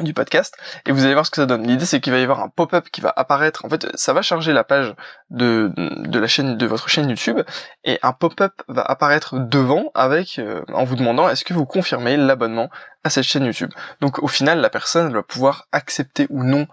du 0.00 0.12
podcast 0.12 0.54
et 0.84 0.92
vous 0.92 1.04
allez 1.04 1.14
voir 1.14 1.24
ce 1.24 1.30
que 1.30 1.36
ça 1.36 1.46
donne. 1.46 1.66
L'idée 1.66 1.86
c'est 1.86 2.00
qu'il 2.00 2.12
va 2.12 2.18
y 2.18 2.22
avoir 2.22 2.40
un 2.40 2.48
pop-up 2.48 2.88
qui 2.90 3.00
va 3.00 3.12
apparaître. 3.16 3.64
En 3.64 3.70
fait, 3.70 3.86
ça 3.94 4.12
va 4.12 4.20
charger 4.20 4.52
la 4.52 4.64
page 4.64 4.94
de, 5.30 5.72
de 5.76 6.18
la 6.18 6.26
chaîne 6.26 6.58
de 6.58 6.66
votre 6.66 6.88
chaîne 6.88 7.08
YouTube 7.08 7.40
et 7.84 7.98
un 8.02 8.12
pop-up 8.12 8.52
va 8.68 8.82
apparaître 8.82 9.38
devant 9.38 9.92
avec 9.94 10.38
en 10.74 10.84
vous 10.84 10.96
demandant 10.96 11.30
est-ce 11.30 11.44
que 11.44 11.54
vous 11.54 11.64
confirmez 11.64 12.18
l'abonnement 12.18 12.68
à 13.04 13.10
cette 13.10 13.24
chaîne 13.24 13.46
YouTube? 13.46 13.72
Donc 14.02 14.22
au 14.22 14.28
final, 14.28 14.60
la 14.60 14.68
personne 14.68 15.10
va 15.14 15.22
pouvoir 15.22 15.66
accepter 15.72 16.26
ou 16.28 16.44
non 16.44 16.66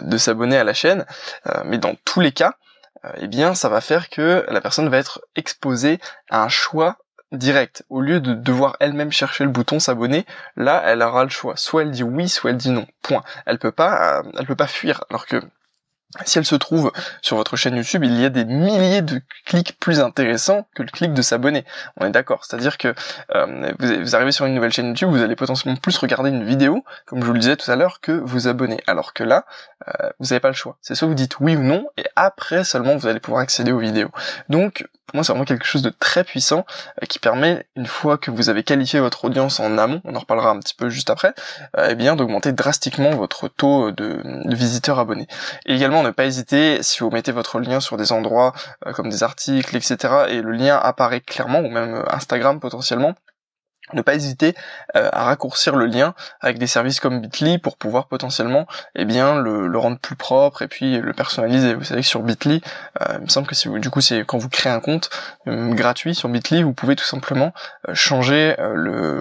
de 0.00 0.18
s'abonner 0.18 0.58
à 0.58 0.64
la 0.64 0.74
chaîne, 0.74 1.06
mais 1.64 1.78
dans 1.78 1.94
tous 2.04 2.20
les 2.20 2.32
cas, 2.32 2.52
euh, 2.52 2.65
eh 3.16 3.28
bien 3.28 3.54
ça 3.54 3.68
va 3.68 3.80
faire 3.80 4.08
que 4.08 4.44
la 4.48 4.60
personne 4.60 4.88
va 4.88 4.98
être 4.98 5.20
exposée 5.36 5.98
à 6.30 6.42
un 6.42 6.48
choix 6.48 6.98
direct. 7.32 7.84
Au 7.88 8.00
lieu 8.00 8.20
de 8.20 8.34
devoir 8.34 8.76
elle-même 8.80 9.12
chercher 9.12 9.44
le 9.44 9.50
bouton 9.50 9.80
s'abonner, 9.80 10.26
là 10.56 10.82
elle 10.84 11.02
aura 11.02 11.24
le 11.24 11.30
choix. 11.30 11.56
Soit 11.56 11.82
elle 11.82 11.90
dit 11.90 12.02
oui, 12.02 12.28
soit 12.28 12.50
elle 12.50 12.56
dit 12.56 12.70
non. 12.70 12.86
Point. 13.02 13.22
Elle 13.46 13.58
peut 13.58 13.72
pas, 13.72 14.20
euh, 14.20 14.22
elle 14.38 14.46
peut 14.46 14.56
pas 14.56 14.66
fuir. 14.66 15.04
Alors 15.10 15.26
que 15.26 15.40
si 16.24 16.38
elle 16.38 16.46
se 16.46 16.54
trouve 16.54 16.92
sur 17.20 17.36
votre 17.36 17.56
chaîne 17.56 17.76
YouTube, 17.76 18.04
il 18.04 18.18
y 18.18 18.24
a 18.24 18.28
des 18.28 18.44
milliers 18.44 19.02
de 19.02 19.20
clics 19.44 19.78
plus 19.78 20.00
intéressants 20.00 20.66
que 20.74 20.82
le 20.82 20.88
clic 20.88 21.12
de 21.12 21.22
s'abonner. 21.22 21.64
On 21.96 22.06
est 22.06 22.10
d'accord. 22.10 22.44
C'est-à-dire 22.44 22.78
que 22.78 22.94
euh, 23.34 23.72
vous, 23.78 24.14
arrivez 24.14 24.32
sur 24.32 24.46
une 24.46 24.54
nouvelle 24.54 24.72
chaîne 24.72 24.88
YouTube, 24.88 25.10
vous 25.10 25.22
allez 25.22 25.36
potentiellement 25.36 25.76
plus 25.76 25.96
regarder 25.98 26.30
une 26.30 26.44
vidéo, 26.44 26.84
comme 27.06 27.20
je 27.20 27.26
vous 27.26 27.32
le 27.32 27.40
disais 27.40 27.56
tout 27.56 27.70
à 27.70 27.76
l'heure, 27.76 28.00
que 28.00 28.12
vous 28.12 28.48
abonner. 28.48 28.80
Alors 28.86 29.12
que 29.12 29.24
là, 29.24 29.44
euh, 29.88 30.08
vous 30.20 30.26
n'avez 30.26 30.40
pas 30.40 30.48
le 30.48 30.54
choix. 30.54 30.78
C'est 30.80 30.94
soit 30.94 31.08
vous 31.08 31.14
dites 31.14 31.38
oui 31.40 31.56
ou 31.56 31.62
non, 31.62 31.86
et 31.96 32.04
après 32.14 32.64
seulement 32.64 32.96
vous 32.96 33.06
allez 33.06 33.20
pouvoir 33.20 33.42
accéder 33.42 33.72
aux 33.72 33.78
vidéos. 33.78 34.10
Donc 34.48 34.86
pour 35.06 35.16
moi 35.16 35.24
c'est 35.24 35.32
vraiment 35.32 35.44
quelque 35.44 35.64
chose 35.64 35.82
de 35.82 35.90
très 35.90 36.24
puissant 36.24 36.66
euh, 37.02 37.06
qui 37.06 37.18
permet, 37.18 37.66
une 37.76 37.86
fois 37.86 38.18
que 38.18 38.30
vous 38.30 38.48
avez 38.48 38.62
qualifié 38.62 39.00
votre 39.00 39.24
audience 39.24 39.60
en 39.60 39.78
amont, 39.78 40.00
on 40.04 40.14
en 40.14 40.18
reparlera 40.18 40.50
un 40.50 40.58
petit 40.58 40.74
peu 40.74 40.88
juste 40.88 41.10
après, 41.10 41.34
euh, 41.78 41.88
eh 41.90 41.94
bien 41.94 42.16
d'augmenter 42.16 42.52
drastiquement 42.52 43.10
votre 43.10 43.48
taux 43.48 43.92
de, 43.92 44.20
visiteurs 44.54 44.98
abonnés. 44.98 45.28
Et 45.66 45.74
également 45.74 46.02
ne 46.02 46.10
pas 46.10 46.26
hésiter, 46.26 46.82
si 46.82 47.00
vous 47.00 47.10
mettez 47.10 47.32
votre 47.32 47.60
lien 47.60 47.80
sur 47.80 47.96
des 47.96 48.12
endroits 48.12 48.52
euh, 48.86 48.92
comme 48.92 49.08
des 49.08 49.22
articles, 49.22 49.76
etc., 49.76 49.96
et 50.28 50.42
le 50.42 50.52
lien 50.52 50.76
apparaît 50.76 51.20
clairement, 51.20 51.60
ou 51.60 51.68
même 51.68 52.04
Instagram 52.08 52.60
potentiellement, 52.60 53.14
ne 53.92 54.02
pas 54.02 54.14
hésiter 54.14 54.54
euh, 54.96 55.08
à 55.12 55.24
raccourcir 55.24 55.76
le 55.76 55.86
lien 55.86 56.14
avec 56.40 56.58
des 56.58 56.66
services 56.66 57.00
comme 57.00 57.20
Bitly 57.20 57.58
pour 57.58 57.76
pouvoir 57.76 58.06
potentiellement 58.06 58.66
eh 58.96 59.04
bien 59.04 59.36
le, 59.36 59.76
rendre 59.78 59.98
plus 59.98 60.16
propre 60.16 60.62
et 60.62 60.68
puis 60.68 60.98
le 60.98 61.12
personnaliser. 61.12 61.74
Vous 61.74 61.84
savez 61.84 62.00
que 62.00 62.06
sur 62.06 62.22
Bitly, 62.22 62.62
euh, 63.00 63.14
il 63.18 63.24
me 63.24 63.28
semble 63.28 63.46
que 63.46 63.54
si 63.54 63.68
vous, 63.68 63.78
du 63.78 63.90
coup 63.90 64.00
c'est 64.00 64.24
quand 64.24 64.38
vous 64.38 64.48
créez 64.48 64.72
un 64.72 64.80
compte 64.80 65.10
euh, 65.46 65.72
gratuit 65.74 66.14
sur 66.14 66.28
Bitly, 66.28 66.62
vous 66.62 66.72
pouvez 66.72 66.96
tout 66.96 67.04
simplement 67.04 67.52
changer 67.92 68.56
le, 68.58 69.20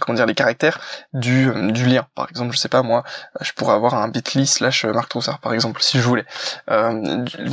comment 0.00 0.16
dire 0.16 0.26
les 0.26 0.34
caractères 0.34 0.80
du, 1.12 1.52
lien. 1.52 2.06
Par 2.14 2.28
exemple, 2.30 2.52
je 2.52 2.58
sais 2.58 2.68
pas 2.68 2.82
moi, 2.82 3.04
je 3.40 3.52
pourrais 3.52 3.74
avoir 3.74 3.94
un 3.94 4.08
Bitly 4.08 4.46
slash 4.46 4.84
Marc 4.84 5.08
Troussard 5.08 5.38
par 5.38 5.52
exemple 5.52 5.82
si 5.82 5.98
je 5.98 6.04
voulais. 6.04 6.24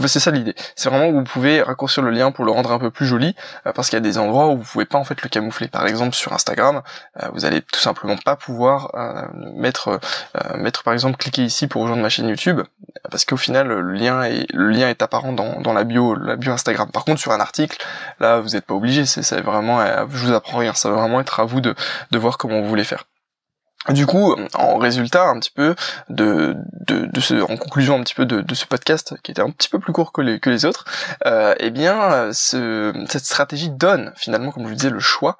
c'est 0.07 0.19
ça 0.19 0.31
l'idée. 0.31 0.55
C'est 0.75 0.89
vraiment 0.89 1.09
que 1.09 1.15
vous 1.15 1.23
pouvez 1.23 1.61
raccourcir 1.61 2.01
le 2.01 2.11
lien 2.11 2.31
pour 2.31 2.45
le 2.45 2.51
rendre 2.51 2.71
un 2.71 2.79
peu 2.79 2.89
plus 2.89 3.05
joli 3.05 3.35
parce 3.75 3.89
qu'il 3.89 3.97
y 3.97 4.01
a 4.01 4.03
des 4.03 4.17
endroits 4.17 4.47
où 4.47 4.57
vous 4.57 4.63
pouvez 4.63 4.85
pas 4.85 4.97
en 4.97 5.03
fait 5.03 5.21
le 5.21 5.29
camoufler. 5.29 5.67
Par 5.67 5.85
exemple 5.85 5.99
sur 6.12 6.34
Instagram, 6.34 6.82
euh, 7.22 7.27
vous 7.34 7.46
allez 7.46 7.62
tout 7.62 7.79
simplement 7.79 8.18
pas 8.18 8.36
pouvoir 8.36 8.91
euh, 8.96 9.27
mettre 9.56 10.00
euh, 10.38 10.58
mettre 10.58 10.84
par 10.84 10.94
exemple 10.94 11.18
cliquer 11.18 11.44
ici 11.44 11.68
pour 11.68 11.82
rejoindre 11.82 12.01
ma 12.01 12.10
chaîne 12.10 12.27
YouTube 12.27 12.62
parce 13.12 13.25
qu'au 13.25 13.38
final 13.38 13.68
le 13.68 13.91
lien 13.91 14.24
est 14.24 14.46
le 14.53 14.70
lien 14.70 14.89
est 14.89 15.01
apparent 15.01 15.34
dans, 15.34 15.62
dans 15.62 15.74
la 15.74 15.84
bio 15.84 16.15
la 16.15 16.36
bio 16.36 16.51
Instagram. 16.51 16.89
Par 16.91 17.06
contre 17.06 17.20
sur 17.20 17.32
un 17.32 17.39
article, 17.39 17.77
là 18.20 18.39
vous 18.39 18.50
n'êtes 18.50 18.65
pas 18.65 18.74
obligé, 18.74 19.06
c'est 19.06 19.41
vraiment 19.41 19.79
je 20.10 20.25
vous 20.25 20.34
apprends 20.34 20.58
rien, 20.58 20.74
ça 20.74 20.89
va 20.89 20.96
vraiment 20.96 21.20
être 21.20 21.39
à 21.39 21.46
vous 21.46 21.62
de 21.62 21.75
de 22.12 22.18
voir 22.18 22.38
comment 22.38 22.62
vous 22.62 22.68
voulez 22.68 22.84
faire. 22.84 23.03
Du 23.88 24.06
coup, 24.06 24.36
en 24.56 24.77
résultat 24.77 25.24
un 25.29 25.39
petit 25.39 25.51
peu 25.51 25.74
de, 26.10 26.56
de, 26.86 27.20
ce, 27.22 27.41
en 27.41 27.56
conclusion 27.56 27.96
un 27.96 28.03
petit 28.03 28.13
peu 28.13 28.25
de, 28.25 28.53
ce 28.53 28.65
podcast 28.65 29.15
qui 29.24 29.32
était 29.32 29.41
un 29.41 29.51
petit 29.51 29.70
peu 29.70 29.79
plus 29.79 29.94
court 29.94 30.12
que 30.12 30.22
les, 30.22 30.39
que 30.39 30.50
les 30.50 30.65
autres, 30.65 30.84
euh, 31.25 31.56
eh 31.60 31.72
bien, 31.72 32.32
ce, 32.34 32.94
cette 33.08 33.24
stratégie 33.24 33.70
donne 33.70 34.12
finalement, 34.18 34.51
comme 34.51 34.63
je 34.63 34.70
vous 34.70 34.75
disais, 34.75 34.89
le 34.89 35.00
choix 35.00 35.38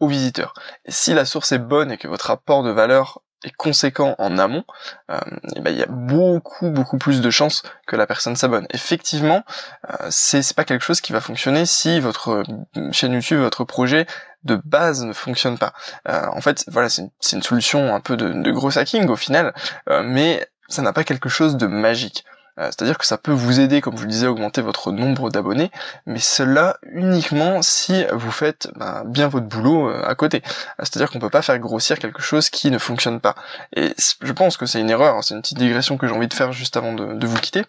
aux 0.00 0.08
visiteurs. 0.08 0.54
Si 0.88 1.14
la 1.14 1.24
source 1.24 1.52
est 1.52 1.58
bonne 1.58 1.92
et 1.92 1.98
que 1.98 2.08
votre 2.08 2.26
rapport 2.26 2.62
de 2.62 2.70
valeur 2.70 3.20
est 3.44 3.54
conséquent 3.56 4.16
en 4.18 4.36
amont, 4.36 4.64
euh, 5.10 5.18
et 5.54 5.60
ben 5.60 5.70
il 5.70 5.78
y 5.78 5.82
a 5.82 5.86
beaucoup 5.88 6.70
beaucoup 6.70 6.98
plus 6.98 7.20
de 7.20 7.30
chances 7.30 7.62
que 7.86 7.94
la 7.94 8.06
personne 8.06 8.34
s'abonne. 8.34 8.66
Effectivement, 8.70 9.44
euh, 9.90 10.08
c'est 10.10 10.54
pas 10.54 10.64
quelque 10.64 10.84
chose 10.84 11.00
qui 11.00 11.12
va 11.12 11.20
fonctionner 11.20 11.64
si 11.64 12.00
votre 12.00 12.42
chaîne 12.90 13.12
YouTube, 13.12 13.38
votre 13.38 13.64
projet 13.64 14.06
de 14.44 14.60
base 14.64 15.04
ne 15.04 15.12
fonctionne 15.12 15.58
pas. 15.58 15.72
Euh, 16.08 16.26
en 16.32 16.40
fait, 16.40 16.64
voilà, 16.68 16.88
c'est 16.88 17.08
une, 17.32 17.42
solution 17.42 17.94
un 17.94 18.00
peu 18.00 18.16
de, 18.16 18.32
de 18.32 18.50
gros 18.50 18.76
hacking 18.76 19.08
au 19.08 19.16
final, 19.16 19.54
euh, 19.88 20.02
mais 20.04 20.46
ça 20.68 20.82
n'a 20.82 20.92
pas 20.92 21.04
quelque 21.04 21.28
chose 21.28 21.56
de 21.56 21.66
magique. 21.66 22.24
Euh, 22.58 22.66
c'est-à-dire 22.66 22.98
que 22.98 23.06
ça 23.06 23.18
peut 23.18 23.32
vous 23.32 23.60
aider, 23.60 23.80
comme 23.80 23.94
je 23.94 23.98
vous 24.00 24.06
le 24.06 24.10
disais, 24.10 24.26
à 24.26 24.30
augmenter 24.30 24.60
votre 24.60 24.92
nombre 24.92 25.30
d'abonnés, 25.30 25.70
mais 26.06 26.18
cela 26.18 26.76
uniquement 26.92 27.62
si 27.62 28.04
vous 28.12 28.30
faites 28.30 28.68
ben, 28.76 29.04
bien 29.06 29.28
votre 29.28 29.46
boulot 29.46 29.88
euh, 29.88 30.02
à 30.04 30.14
côté. 30.14 30.42
Euh, 30.44 30.50
c'est-à-dire 30.80 31.10
qu'on 31.10 31.18
peut 31.18 31.30
pas 31.30 31.42
faire 31.42 31.58
grossir 31.58 31.98
quelque 31.98 32.22
chose 32.22 32.50
qui 32.50 32.70
ne 32.70 32.78
fonctionne 32.78 33.20
pas. 33.20 33.34
Et 33.76 33.94
je 34.22 34.32
pense 34.32 34.56
que 34.56 34.66
c'est 34.66 34.80
une 34.80 34.90
erreur, 34.90 35.16
hein, 35.16 35.22
c'est 35.22 35.34
une 35.34 35.42
petite 35.42 35.58
digression 35.58 35.96
que 35.96 36.06
j'ai 36.06 36.14
envie 36.14 36.28
de 36.28 36.34
faire 36.34 36.52
juste 36.52 36.76
avant 36.76 36.92
de 36.92 37.26
vous 37.26 37.38
quitter, 37.38 37.64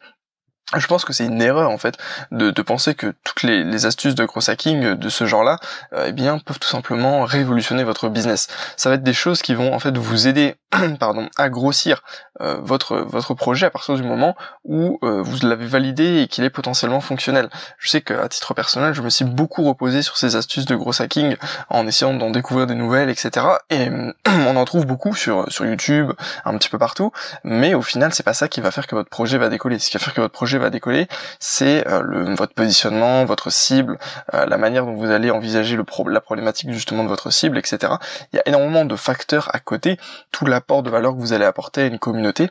je 0.77 0.85
pense 0.85 1.03
que 1.03 1.13
c'est 1.13 1.25
une 1.25 1.41
erreur 1.41 1.71
en 1.71 1.79
fait 1.79 1.97
de, 2.31 2.51
de 2.51 2.61
penser 2.61 2.93
que 2.93 3.15
toutes 3.23 3.41
les, 3.41 3.63
les, 3.63 3.85
astuces 3.88 4.13
de 4.13 4.23
gros 4.25 4.47
hacking 4.49 4.93
de 4.93 5.09
ce 5.09 5.25
genre-là, 5.25 5.57
euh, 5.93 6.05
eh 6.07 6.11
bien, 6.11 6.38
peuvent 6.38 6.59
tout 6.59 6.67
simplement 6.67 7.23
révolutionner 7.23 7.83
votre 7.83 8.07
business. 8.09 8.47
Ça 8.77 8.89
va 8.89 8.95
être 8.95 9.03
des 9.03 9.13
choses 9.13 9.41
qui 9.41 9.55
vont 9.55 9.73
en 9.73 9.79
fait 9.79 9.97
vous 9.97 10.27
aider, 10.27 10.57
pardon, 10.99 11.27
à 11.38 11.49
grossir 11.49 12.03
euh, 12.41 12.59
votre 12.61 12.97
votre 12.97 13.33
projet 13.33 13.65
à 13.65 13.71
partir 13.71 13.95
du 13.95 14.03
moment 14.03 14.35
où 14.63 14.99
euh, 15.01 15.23
vous 15.23 15.47
l'avez 15.47 15.65
validé 15.65 16.21
et 16.21 16.27
qu'il 16.27 16.43
est 16.43 16.51
potentiellement 16.51 17.01
fonctionnel. 17.01 17.49
Je 17.79 17.89
sais 17.89 18.01
qu'à 18.01 18.29
titre 18.29 18.53
personnel, 18.53 18.93
je 18.93 19.01
me 19.01 19.09
suis 19.09 19.25
beaucoup 19.25 19.63
reposé 19.63 20.03
sur 20.03 20.17
ces 20.17 20.35
astuces 20.35 20.65
de 20.65 20.75
gros 20.75 21.01
hacking 21.01 21.35
en 21.69 21.88
essayant 21.88 22.13
d'en 22.13 22.29
découvrir 22.29 22.67
des 22.67 22.75
nouvelles, 22.75 23.09
etc. 23.09 23.47
Et 23.71 23.89
on 24.27 24.55
en 24.55 24.65
trouve 24.65 24.85
beaucoup 24.85 25.15
sur 25.15 25.51
sur 25.51 25.65
YouTube, 25.65 26.11
un 26.45 26.55
petit 26.59 26.69
peu 26.69 26.77
partout, 26.77 27.11
mais 27.43 27.73
au 27.73 27.81
final, 27.81 28.13
c'est 28.13 28.23
pas 28.23 28.35
ça 28.35 28.47
qui 28.47 28.61
va 28.61 28.69
faire 28.69 28.85
que 28.85 28.93
votre 28.93 29.09
projet 29.09 29.39
va 29.39 29.49
décoller. 29.49 29.79
Ce 29.79 29.89
qui 29.89 29.97
va 29.97 30.03
faire 30.03 30.13
que 30.13 30.21
votre 30.21 30.33
projet 30.33 30.58
va 30.59 30.69
décoller, 30.69 31.07
c'est 31.39 31.87
euh, 31.87 32.35
votre 32.35 32.53
positionnement, 32.53 33.25
votre 33.25 33.49
cible, 33.49 33.97
euh, 34.33 34.45
la 34.45 34.57
manière 34.57 34.85
dont 34.85 34.95
vous 34.95 35.11
allez 35.11 35.31
envisager 35.31 35.77
la 35.77 36.21
problématique 36.21 36.71
justement 36.71 37.03
de 37.03 37.09
votre 37.09 37.31
cible, 37.31 37.57
etc. 37.57 37.93
Il 38.31 38.37
y 38.37 38.39
a 38.39 38.47
énormément 38.47 38.85
de 38.85 38.95
facteurs 38.95 39.49
à 39.53 39.59
côté, 39.59 39.97
tout 40.31 40.45
l'apport 40.45 40.83
de 40.83 40.89
valeur 40.89 41.13
que 41.13 41.19
vous 41.19 41.33
allez 41.33 41.45
apporter 41.45 41.81
à 41.81 41.85
une 41.85 41.99
communauté 41.99 42.49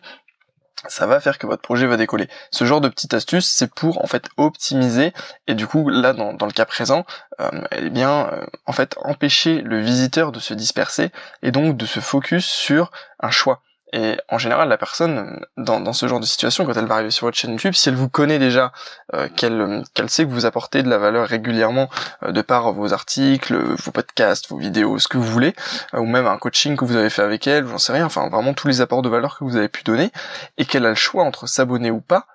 ça 0.86 1.06
va 1.06 1.18
faire 1.18 1.38
que 1.38 1.46
votre 1.48 1.60
projet 1.60 1.88
va 1.88 1.96
décoller. 1.96 2.28
Ce 2.52 2.64
genre 2.64 2.80
de 2.80 2.88
petite 2.88 3.12
astuce, 3.12 3.48
c'est 3.48 3.68
pour 3.68 4.02
en 4.04 4.06
fait 4.06 4.28
optimiser 4.36 5.12
et 5.48 5.54
du 5.54 5.66
coup 5.66 5.88
là 5.88 6.12
dans, 6.12 6.46
le 6.46 6.52
cas 6.52 6.66
présent, 6.66 7.04
euh, 7.40 7.50
eh 7.72 7.90
bien 7.90 8.30
en 8.64 8.72
fait 8.72 8.94
empêcher 9.02 9.60
le 9.60 9.80
visiteur 9.80 10.30
de 10.30 10.38
se 10.38 10.54
disperser 10.54 11.10
et 11.42 11.50
donc 11.50 11.76
de 11.76 11.84
se 11.84 11.98
focus 11.98 12.46
sur 12.46 12.92
un 13.18 13.30
choix. 13.32 13.60
Et 13.92 14.16
en 14.28 14.36
général, 14.36 14.68
la 14.68 14.76
personne, 14.76 15.40
dans, 15.56 15.80
dans, 15.80 15.94
ce 15.94 16.06
genre 16.06 16.20
de 16.20 16.26
situation, 16.26 16.66
quand 16.66 16.76
elle 16.76 16.86
va 16.86 16.96
arriver 16.96 17.10
sur 17.10 17.26
votre 17.26 17.38
chaîne 17.38 17.52
YouTube, 17.52 17.72
si 17.72 17.88
elle 17.88 17.94
vous 17.94 18.08
connaît 18.08 18.38
déjà, 18.38 18.72
euh, 19.14 19.28
qu'elle 19.34 19.82
qu'elle 19.94 20.10
sait 20.10 20.24
que 20.24 20.30
vous 20.30 20.44
apportez 20.44 20.82
de 20.82 20.90
la 20.90 20.98
valeur 20.98 21.26
régulièrement 21.26 21.88
euh, 22.22 22.32
de 22.32 22.42
par 22.42 22.72
vos 22.72 22.92
articles, 22.92 23.56
vos 23.56 23.90
podcasts, 23.90 24.50
vos 24.50 24.58
vidéos, 24.58 24.98
ce 24.98 25.08
que 25.08 25.16
vous 25.16 25.24
voulez, 25.24 25.54
euh, 25.94 26.00
ou 26.00 26.06
même 26.06 26.26
un 26.26 26.36
coaching 26.36 26.76
que 26.76 26.84
vous 26.84 26.96
avez 26.96 27.08
fait 27.08 27.22
avec 27.22 27.46
elle, 27.46 27.66
j'en 27.66 27.78
sais 27.78 27.92
rien, 27.92 28.04
enfin 28.04 28.28
vraiment 28.28 28.52
tous 28.52 28.68
les 28.68 28.82
apports 28.82 29.02
de 29.02 29.08
valeur 29.08 29.38
que 29.38 29.44
vous 29.44 29.56
avez 29.56 29.68
pu 29.68 29.84
donner, 29.84 30.10
et 30.58 30.66
qu'elle 30.66 30.84
a 30.84 30.90
le 30.90 30.94
choix 30.94 31.24
entre 31.24 31.46
s'abonner 31.46 31.90
ou 31.90 32.00
pas, 32.00 32.26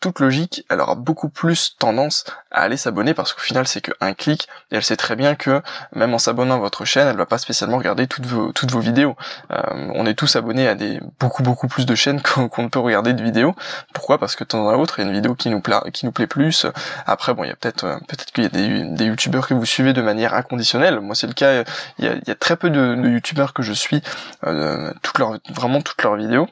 toute 0.00 0.20
logique, 0.20 0.64
elle 0.70 0.80
aura 0.80 0.94
beaucoup 0.94 1.28
plus 1.28 1.76
tendance 1.78 2.24
à 2.50 2.62
aller 2.62 2.76
s'abonner 2.76 3.14
parce 3.14 3.32
qu'au 3.32 3.40
final 3.40 3.66
c'est 3.66 3.80
qu'un 3.80 4.14
clic 4.14 4.48
et 4.70 4.76
elle 4.76 4.82
sait 4.82 4.96
très 4.96 5.16
bien 5.16 5.34
que 5.34 5.62
même 5.94 6.14
en 6.14 6.18
s'abonnant 6.18 6.56
à 6.56 6.58
votre 6.58 6.84
chaîne, 6.84 7.08
elle 7.08 7.16
va 7.16 7.26
pas 7.26 7.38
spécialement 7.38 7.78
regarder 7.78 8.06
toutes 8.06 8.26
vos 8.26 8.80
vidéos. 8.80 9.16
Euh, 9.50 9.62
on 9.94 10.06
est 10.06 10.14
tous 10.14 10.36
abonnés 10.36 10.68
à 10.68 10.74
des 10.74 11.00
beaucoup 11.20 11.42
beaucoup 11.42 11.68
plus 11.68 11.86
de 11.86 11.94
chaînes 11.94 12.20
qu'on 12.50 12.62
ne 12.62 12.68
peut 12.68 12.78
regarder 12.78 13.12
de 13.12 13.22
vidéos. 13.22 13.54
Pourquoi? 13.94 14.18
Parce 14.18 14.36
que 14.36 14.44
de 14.44 14.48
temps 14.48 14.68
à 14.68 14.76
autre, 14.76 14.98
il 14.98 15.02
y 15.02 15.04
a 15.04 15.08
une 15.08 15.14
vidéo 15.14 15.34
qui 15.34 15.50
nous 15.50 15.60
plaît 15.60 15.76
qui 15.92 16.06
nous 16.06 16.12
plaît 16.12 16.26
plus. 16.26 16.66
Après 17.06 17.34
bon, 17.34 17.44
il 17.44 17.48
y 17.48 17.52
a 17.52 17.56
peut-être 17.56 17.84
euh, 17.84 17.96
peut-être 18.08 18.32
qu'il 18.32 18.44
y 18.44 18.46
a 18.46 18.50
des, 18.50 18.84
des 18.84 19.04
youtubeurs 19.06 19.46
que 19.46 19.54
vous 19.54 19.64
suivez 19.64 19.92
de 19.92 20.02
manière 20.02 20.34
inconditionnelle. 20.34 21.00
Moi 21.00 21.14
c'est 21.14 21.26
le 21.26 21.34
cas. 21.34 21.64
Il 21.98 22.04
y 22.04 22.08
a, 22.08 22.14
il 22.14 22.28
y 22.28 22.30
a 22.30 22.34
très 22.34 22.56
peu 22.56 22.70
de, 22.70 22.94
de 22.94 23.08
youtubeurs 23.08 23.52
que 23.52 23.62
je 23.62 23.72
suis 23.72 24.02
euh, 24.44 24.92
toutes 25.02 25.18
leurs 25.18 25.38
vraiment 25.50 25.80
toutes 25.80 26.02
leurs 26.02 26.16
vidéos. 26.16 26.48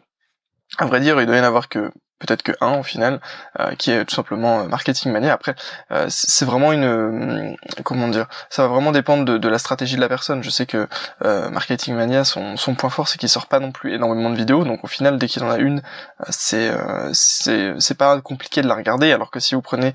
À 0.78 0.86
vrai 0.86 1.00
dire, 1.00 1.20
il 1.20 1.26
doit 1.26 1.36
y 1.36 1.40
en 1.40 1.44
avoir 1.44 1.68
que 1.68 1.92
peut-être 2.25 2.43
que 2.43 2.52
un 2.61 2.78
au 2.78 2.83
final, 2.83 3.21
euh, 3.61 3.75
qui 3.76 3.90
est 3.90 4.04
tout 4.04 4.14
simplement 4.14 4.61
euh, 4.61 4.64
marketing 4.64 5.12
mania. 5.12 5.33
Après, 5.33 5.54
euh, 5.93 6.07
c'est 6.09 6.45
vraiment 6.45 6.73
une, 6.73 7.57
comment 7.85 8.09
dire, 8.09 8.26
ça 8.50 8.62
va 8.62 8.69
vraiment 8.69 8.93
dépendre 8.93 9.38
de, 9.38 9.49
la 9.49 9.59
stratégie 9.59 9.97
de 9.97 10.00
la 10.00 10.09
personne. 10.09 10.43
Je 10.43 10.50
sais 10.50 10.66
que 10.66 10.88
marketing 11.23 11.95
mania, 11.95 12.25
son, 12.25 12.57
son 12.57 12.75
point 12.75 12.90
fort, 12.90 13.09
c'est 13.09 13.19
qu'il 13.19 13.28
sort 13.28 13.47
pas 13.47 13.61
non 13.61 13.73
plus 13.73 13.95
énormément 13.95 14.31
de 14.31 14.37
vidéos, 14.37 14.64
donc 14.64 14.83
au 14.85 14.87
final, 14.87 15.19
dès 15.19 15.28
qu'il 15.28 15.43
en 15.45 15.50
a 15.50 15.59
une, 15.59 15.83
c'est 16.31 16.73
c'est 17.12 17.95
pas 17.97 18.21
compliqué 18.21 18.62
de 18.62 18.69
la 18.69 18.75
regarder. 18.75 19.12
Alors 19.12 19.31
que 19.31 19.40
si 19.40 19.54
vous 19.54 19.62
prenez 19.62 19.93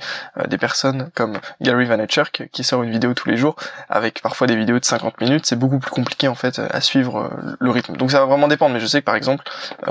des 0.47 0.57
personnes 0.57 1.09
comme 1.15 1.39
Gary 1.61 1.85
Vaynerchuk 1.85 2.49
qui 2.51 2.63
sort 2.63 2.83
une 2.83 2.91
vidéo 2.91 3.13
tous 3.13 3.29
les 3.29 3.37
jours, 3.37 3.55
avec 3.89 4.21
parfois 4.21 4.47
des 4.47 4.55
vidéos 4.55 4.79
de 4.79 4.85
50 4.85 5.19
minutes, 5.21 5.45
c'est 5.45 5.57
beaucoup 5.57 5.79
plus 5.79 5.91
compliqué 5.91 6.27
en 6.27 6.35
fait 6.35 6.59
à 6.59 6.81
suivre 6.81 7.31
le 7.59 7.71
rythme. 7.71 7.97
Donc 7.97 8.11
ça 8.11 8.19
va 8.19 8.25
vraiment 8.25 8.47
dépendre. 8.47 8.73
Mais 8.73 8.79
je 8.79 8.87
sais 8.87 9.01
que 9.01 9.05
par 9.05 9.15
exemple, 9.15 9.43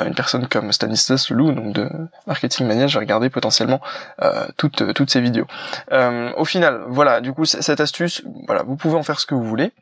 une 0.04 0.14
personne 0.14 0.46
comme 0.48 0.72
Stanislas 0.72 1.30
Leloup, 1.30 1.52
donc 1.52 1.72
de 1.72 1.88
Marketing 2.28 2.66
Mania, 2.66 2.86
j'ai 2.86 2.98
regardé 2.98 3.30
potentiellement 3.30 3.80
euh, 4.22 4.46
toutes 4.56 4.92
toutes 4.92 5.10
ces 5.10 5.20
vidéos. 5.20 5.46
Euh, 5.92 6.30
au 6.36 6.44
final, 6.44 6.84
voilà, 6.86 7.20
du 7.20 7.32
coup 7.32 7.44
cette 7.44 7.80
astuce, 7.80 8.22
voilà, 8.46 8.62
vous 8.62 8.76
pouvez 8.76 8.96
en 8.96 9.02
faire 9.02 9.18
ce 9.18 9.26
que 9.26 9.34
vous 9.34 9.44
voulez. 9.44 9.72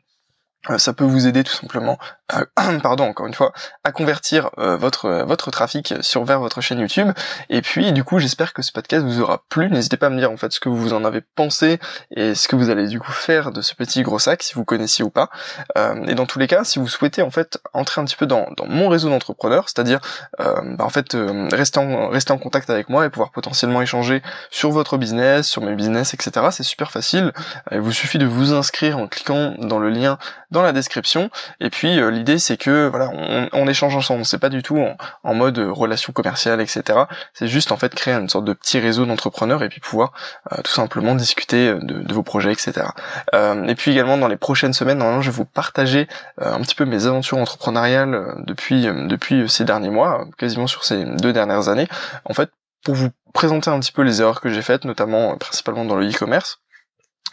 Euh, 0.69 0.77
ça 0.77 0.93
peut 0.93 1.03
vous 1.03 1.27
aider 1.27 1.43
tout 1.43 1.53
simplement, 1.53 1.97
pardon 2.83 3.05
encore 3.05 3.27
une 3.27 3.33
fois, 3.33 3.53
à 3.83 3.91
convertir 3.91 4.49
euh, 4.57 4.75
votre 4.75 5.23
votre 5.25 5.49
trafic 5.49 5.93
sur 6.01 6.25
vers 6.25 6.39
votre 6.39 6.61
chaîne 6.61 6.79
YouTube. 6.79 7.09
Et 7.49 7.61
puis 7.61 7.93
du 7.93 8.03
coup, 8.03 8.19
j'espère 8.19 8.53
que 8.53 8.61
ce 8.61 8.71
podcast 8.71 9.05
vous 9.05 9.21
aura 9.21 9.43
plu. 9.49 9.69
N'hésitez 9.69 9.97
pas 9.97 10.07
à 10.07 10.09
me 10.09 10.19
dire 10.19 10.31
en 10.31 10.37
fait 10.37 10.51
ce 10.51 10.59
que 10.59 10.69
vous 10.69 10.93
en 10.93 11.05
avez 11.05 11.21
pensé 11.21 11.79
et 12.11 12.35
ce 12.35 12.47
que 12.47 12.55
vous 12.55 12.69
allez 12.69 12.87
du 12.87 12.99
coup 12.99 13.11
faire 13.11 13.51
de 13.51 13.61
ce 13.61 13.75
petit 13.75 14.01
gros 14.01 14.19
sac, 14.19 14.43
si 14.43 14.55
vous 14.55 14.65
connaissiez 14.65 15.05
ou 15.05 15.09
pas. 15.09 15.29
Euh, 15.77 16.05
et 16.05 16.15
dans 16.15 16.25
tous 16.25 16.39
les 16.39 16.47
cas, 16.47 16.63
si 16.63 16.79
vous 16.79 16.87
souhaitez 16.87 17.21
en 17.21 17.31
fait 17.31 17.59
entrer 17.73 18.01
un 18.01 18.05
petit 18.05 18.17
peu 18.17 18.25
dans, 18.25 18.47
dans 18.57 18.65
mon 18.65 18.89
réseau 18.89 19.09
d'entrepreneurs, 19.09 19.69
c'est-à-dire 19.69 19.99
bah, 20.37 20.83
en 20.83 20.89
fait 20.89 21.15
rester 21.53 21.79
en 21.79 22.09
rester 22.09 22.33
en 22.33 22.37
contact 22.37 22.69
avec 22.69 22.89
moi 22.89 23.05
et 23.05 23.09
pouvoir 23.09 23.31
potentiellement 23.31 23.81
échanger 23.81 24.21
sur 24.49 24.71
votre 24.71 24.97
business, 24.97 25.47
sur 25.47 25.61
mes 25.61 25.75
business, 25.75 26.13
etc. 26.13 26.47
C'est 26.51 26.63
super 26.63 26.91
facile. 26.91 27.31
Il 27.71 27.79
vous 27.79 27.91
suffit 27.91 28.17
de 28.17 28.25
vous 28.25 28.53
inscrire 28.53 28.97
en 28.97 29.07
cliquant 29.07 29.55
dans 29.59 29.79
le 29.79 29.89
lien 29.89 30.17
dans 30.51 30.61
la 30.61 30.71
description. 30.71 31.29
Et 31.59 31.69
puis 31.69 31.99
euh, 31.99 32.09
l'idée 32.09 32.39
c'est 32.39 32.57
que 32.57 32.87
voilà, 32.87 33.09
on, 33.53 33.67
échange 33.67 33.95
ensemble. 33.95 34.25
C'est 34.25 34.37
pas 34.37 34.49
du 34.49 34.63
tout 34.63 34.79
en, 35.23 35.33
mode 35.33 35.57
relation 35.59 36.13
commerciale, 36.13 36.61
etc. 36.61 36.99
C'est 37.33 37.47
juste 37.47 37.71
en 37.71 37.77
fait 37.77 37.93
créer 37.93 38.13
une 38.13 38.29
sorte 38.29 38.45
de 38.45 38.53
petit 38.53 38.79
réseau 38.79 39.05
d'entrepreneurs 39.05 39.61
et 39.61 39.69
puis 39.69 39.81
pouvoir 39.81 40.13
euh, 40.53 40.61
tout 40.63 40.71
simplement 40.71 41.15
discuter 41.15 41.73
de, 41.73 42.13
vos 42.13 42.23
projets, 42.23 42.53
etc. 42.53 42.87
Euh, 43.35 43.67
et 43.67 43.75
puis 43.75 43.91
également 43.91 44.17
dans 44.17 44.27
les 44.27 44.37
prochaines 44.37 44.73
semaines, 44.73 44.99
normalement, 44.99 45.21
je 45.21 45.29
vais 45.29 45.35
vous 45.35 45.45
partager 45.45 46.07
un 46.39 46.61
petit 46.61 46.75
peu 46.75 46.85
mes 46.85 47.05
aventures 47.05 47.37
entrepreneuriales 47.37 48.43
depuis 48.45 48.85
depuis 48.85 49.49
ces 49.49 49.65
derniers 49.65 49.89
mois, 49.89 50.25
quasiment 50.37 50.67
sur 50.67 50.85
ces 50.85 51.03
deux 51.03 51.33
dernières 51.33 51.67
années. 51.67 51.87
En 52.25 52.33
fait, 52.33 52.49
pour 52.83 52.95
vous 52.95 53.09
présenter 53.33 53.69
un 53.69 53.79
petit 53.79 53.91
peu 53.91 54.01
les 54.01 54.21
erreurs 54.21 54.41
que 54.41 54.49
j'ai 54.49 54.61
faites, 54.61 54.85
notamment 54.85 55.35
principalement 55.37 55.85
dans 55.85 55.95
le 55.95 56.09
e-commerce 56.09 56.59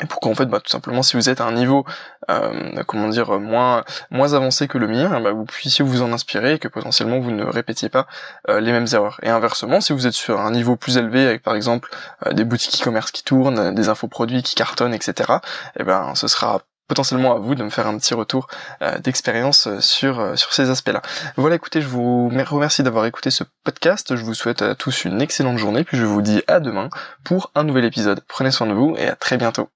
et 0.03 0.07
pourquoi 0.07 0.33
en 0.33 0.35
fait 0.35 0.47
bah, 0.47 0.61
tout 0.61 0.71
simplement 0.71 1.03
si 1.03 1.17
vous 1.17 1.29
êtes 1.29 1.41
à 1.41 1.45
un 1.45 1.53
niveau 1.53 1.85
euh, 2.29 2.83
comment 2.87 3.09
dire 3.09 3.39
moins 3.39 3.85
moins 4.11 4.33
avancé 4.33 4.67
que 4.67 4.77
le 4.77 4.89
mien 4.89 5.21
bah, 5.21 5.33
vous 5.33 5.45
puissiez 5.45 5.85
vous 5.85 6.03
en 6.03 6.13
inspirer 6.13 6.55
et 6.55 6.59
que 6.59 6.69
potentiellement 6.69 7.21
vous 7.21 7.31
ne 7.31 7.45
répétiez 7.45 7.89
pas 7.89 8.07
euh, 8.49 8.61
les 8.61 8.73
mêmes 8.73 8.87
erreurs 8.93 9.21
et 9.23 9.31
inversement 9.31 9.81
si 9.81 9.93
vous 9.93 10.07
êtes 10.07 10.15
sur 10.15 10.41
un 10.41 10.51
niveau 10.51 10.75
plus 10.75 10.97
élevé 10.97 11.27
avec 11.27 11.43
par 11.43 11.55
exemple 11.55 11.91
euh, 12.27 12.33
des 12.33 12.45
boutiques 12.45 12.81
e-commerce 12.81 13.13
qui 13.13 13.23
tournent 13.23 13.73
des 13.73 13.89
infoproduits 13.89 14.43
qui 14.43 14.57
cartonnent 14.57 14.95
etc 14.95 15.35
et 15.77 15.81
eh 15.81 15.85
ben 15.85 16.15
ce 16.17 16.27
sera 16.27 16.63
potentiellement 16.89 17.37
à 17.37 17.39
vous 17.39 17.55
de 17.55 17.63
me 17.63 17.71
faire 17.71 17.87
un 17.87 17.97
petit 17.97 18.13
retour 18.13 18.47
d'expérience 19.03 19.69
sur 19.81 20.39
sur 20.39 20.53
ces 20.53 20.69
aspects-là. 20.69 21.01
Voilà, 21.39 21.57
écoutez, 21.57 21.81
je 21.81 21.89
vous 21.89 22.29
remercie 22.29 22.83
d'avoir 22.83 23.07
écouté 23.07 23.31
ce 23.31 23.43
podcast. 23.65 24.15
Je 24.15 24.23
vous 24.23 24.35
souhaite 24.35 24.61
à 24.61 24.75
tous 24.75 25.07
une 25.07 25.23
excellente 25.23 25.57
journée, 25.57 25.85
puis 25.85 25.97
je 25.97 26.05
vous 26.05 26.21
dis 26.21 26.43
à 26.47 26.61
demain 26.61 26.91
pour 27.25 27.51
un 27.55 27.65
nouvel 27.65 27.87
épisode. 27.87 28.21
Prenez 28.29 28.51
soin 28.51 28.67
de 28.67 28.75
vous 28.75 28.97
et 28.99 29.09
à 29.09 29.17
très 29.17 29.39
bientôt. 29.39 29.71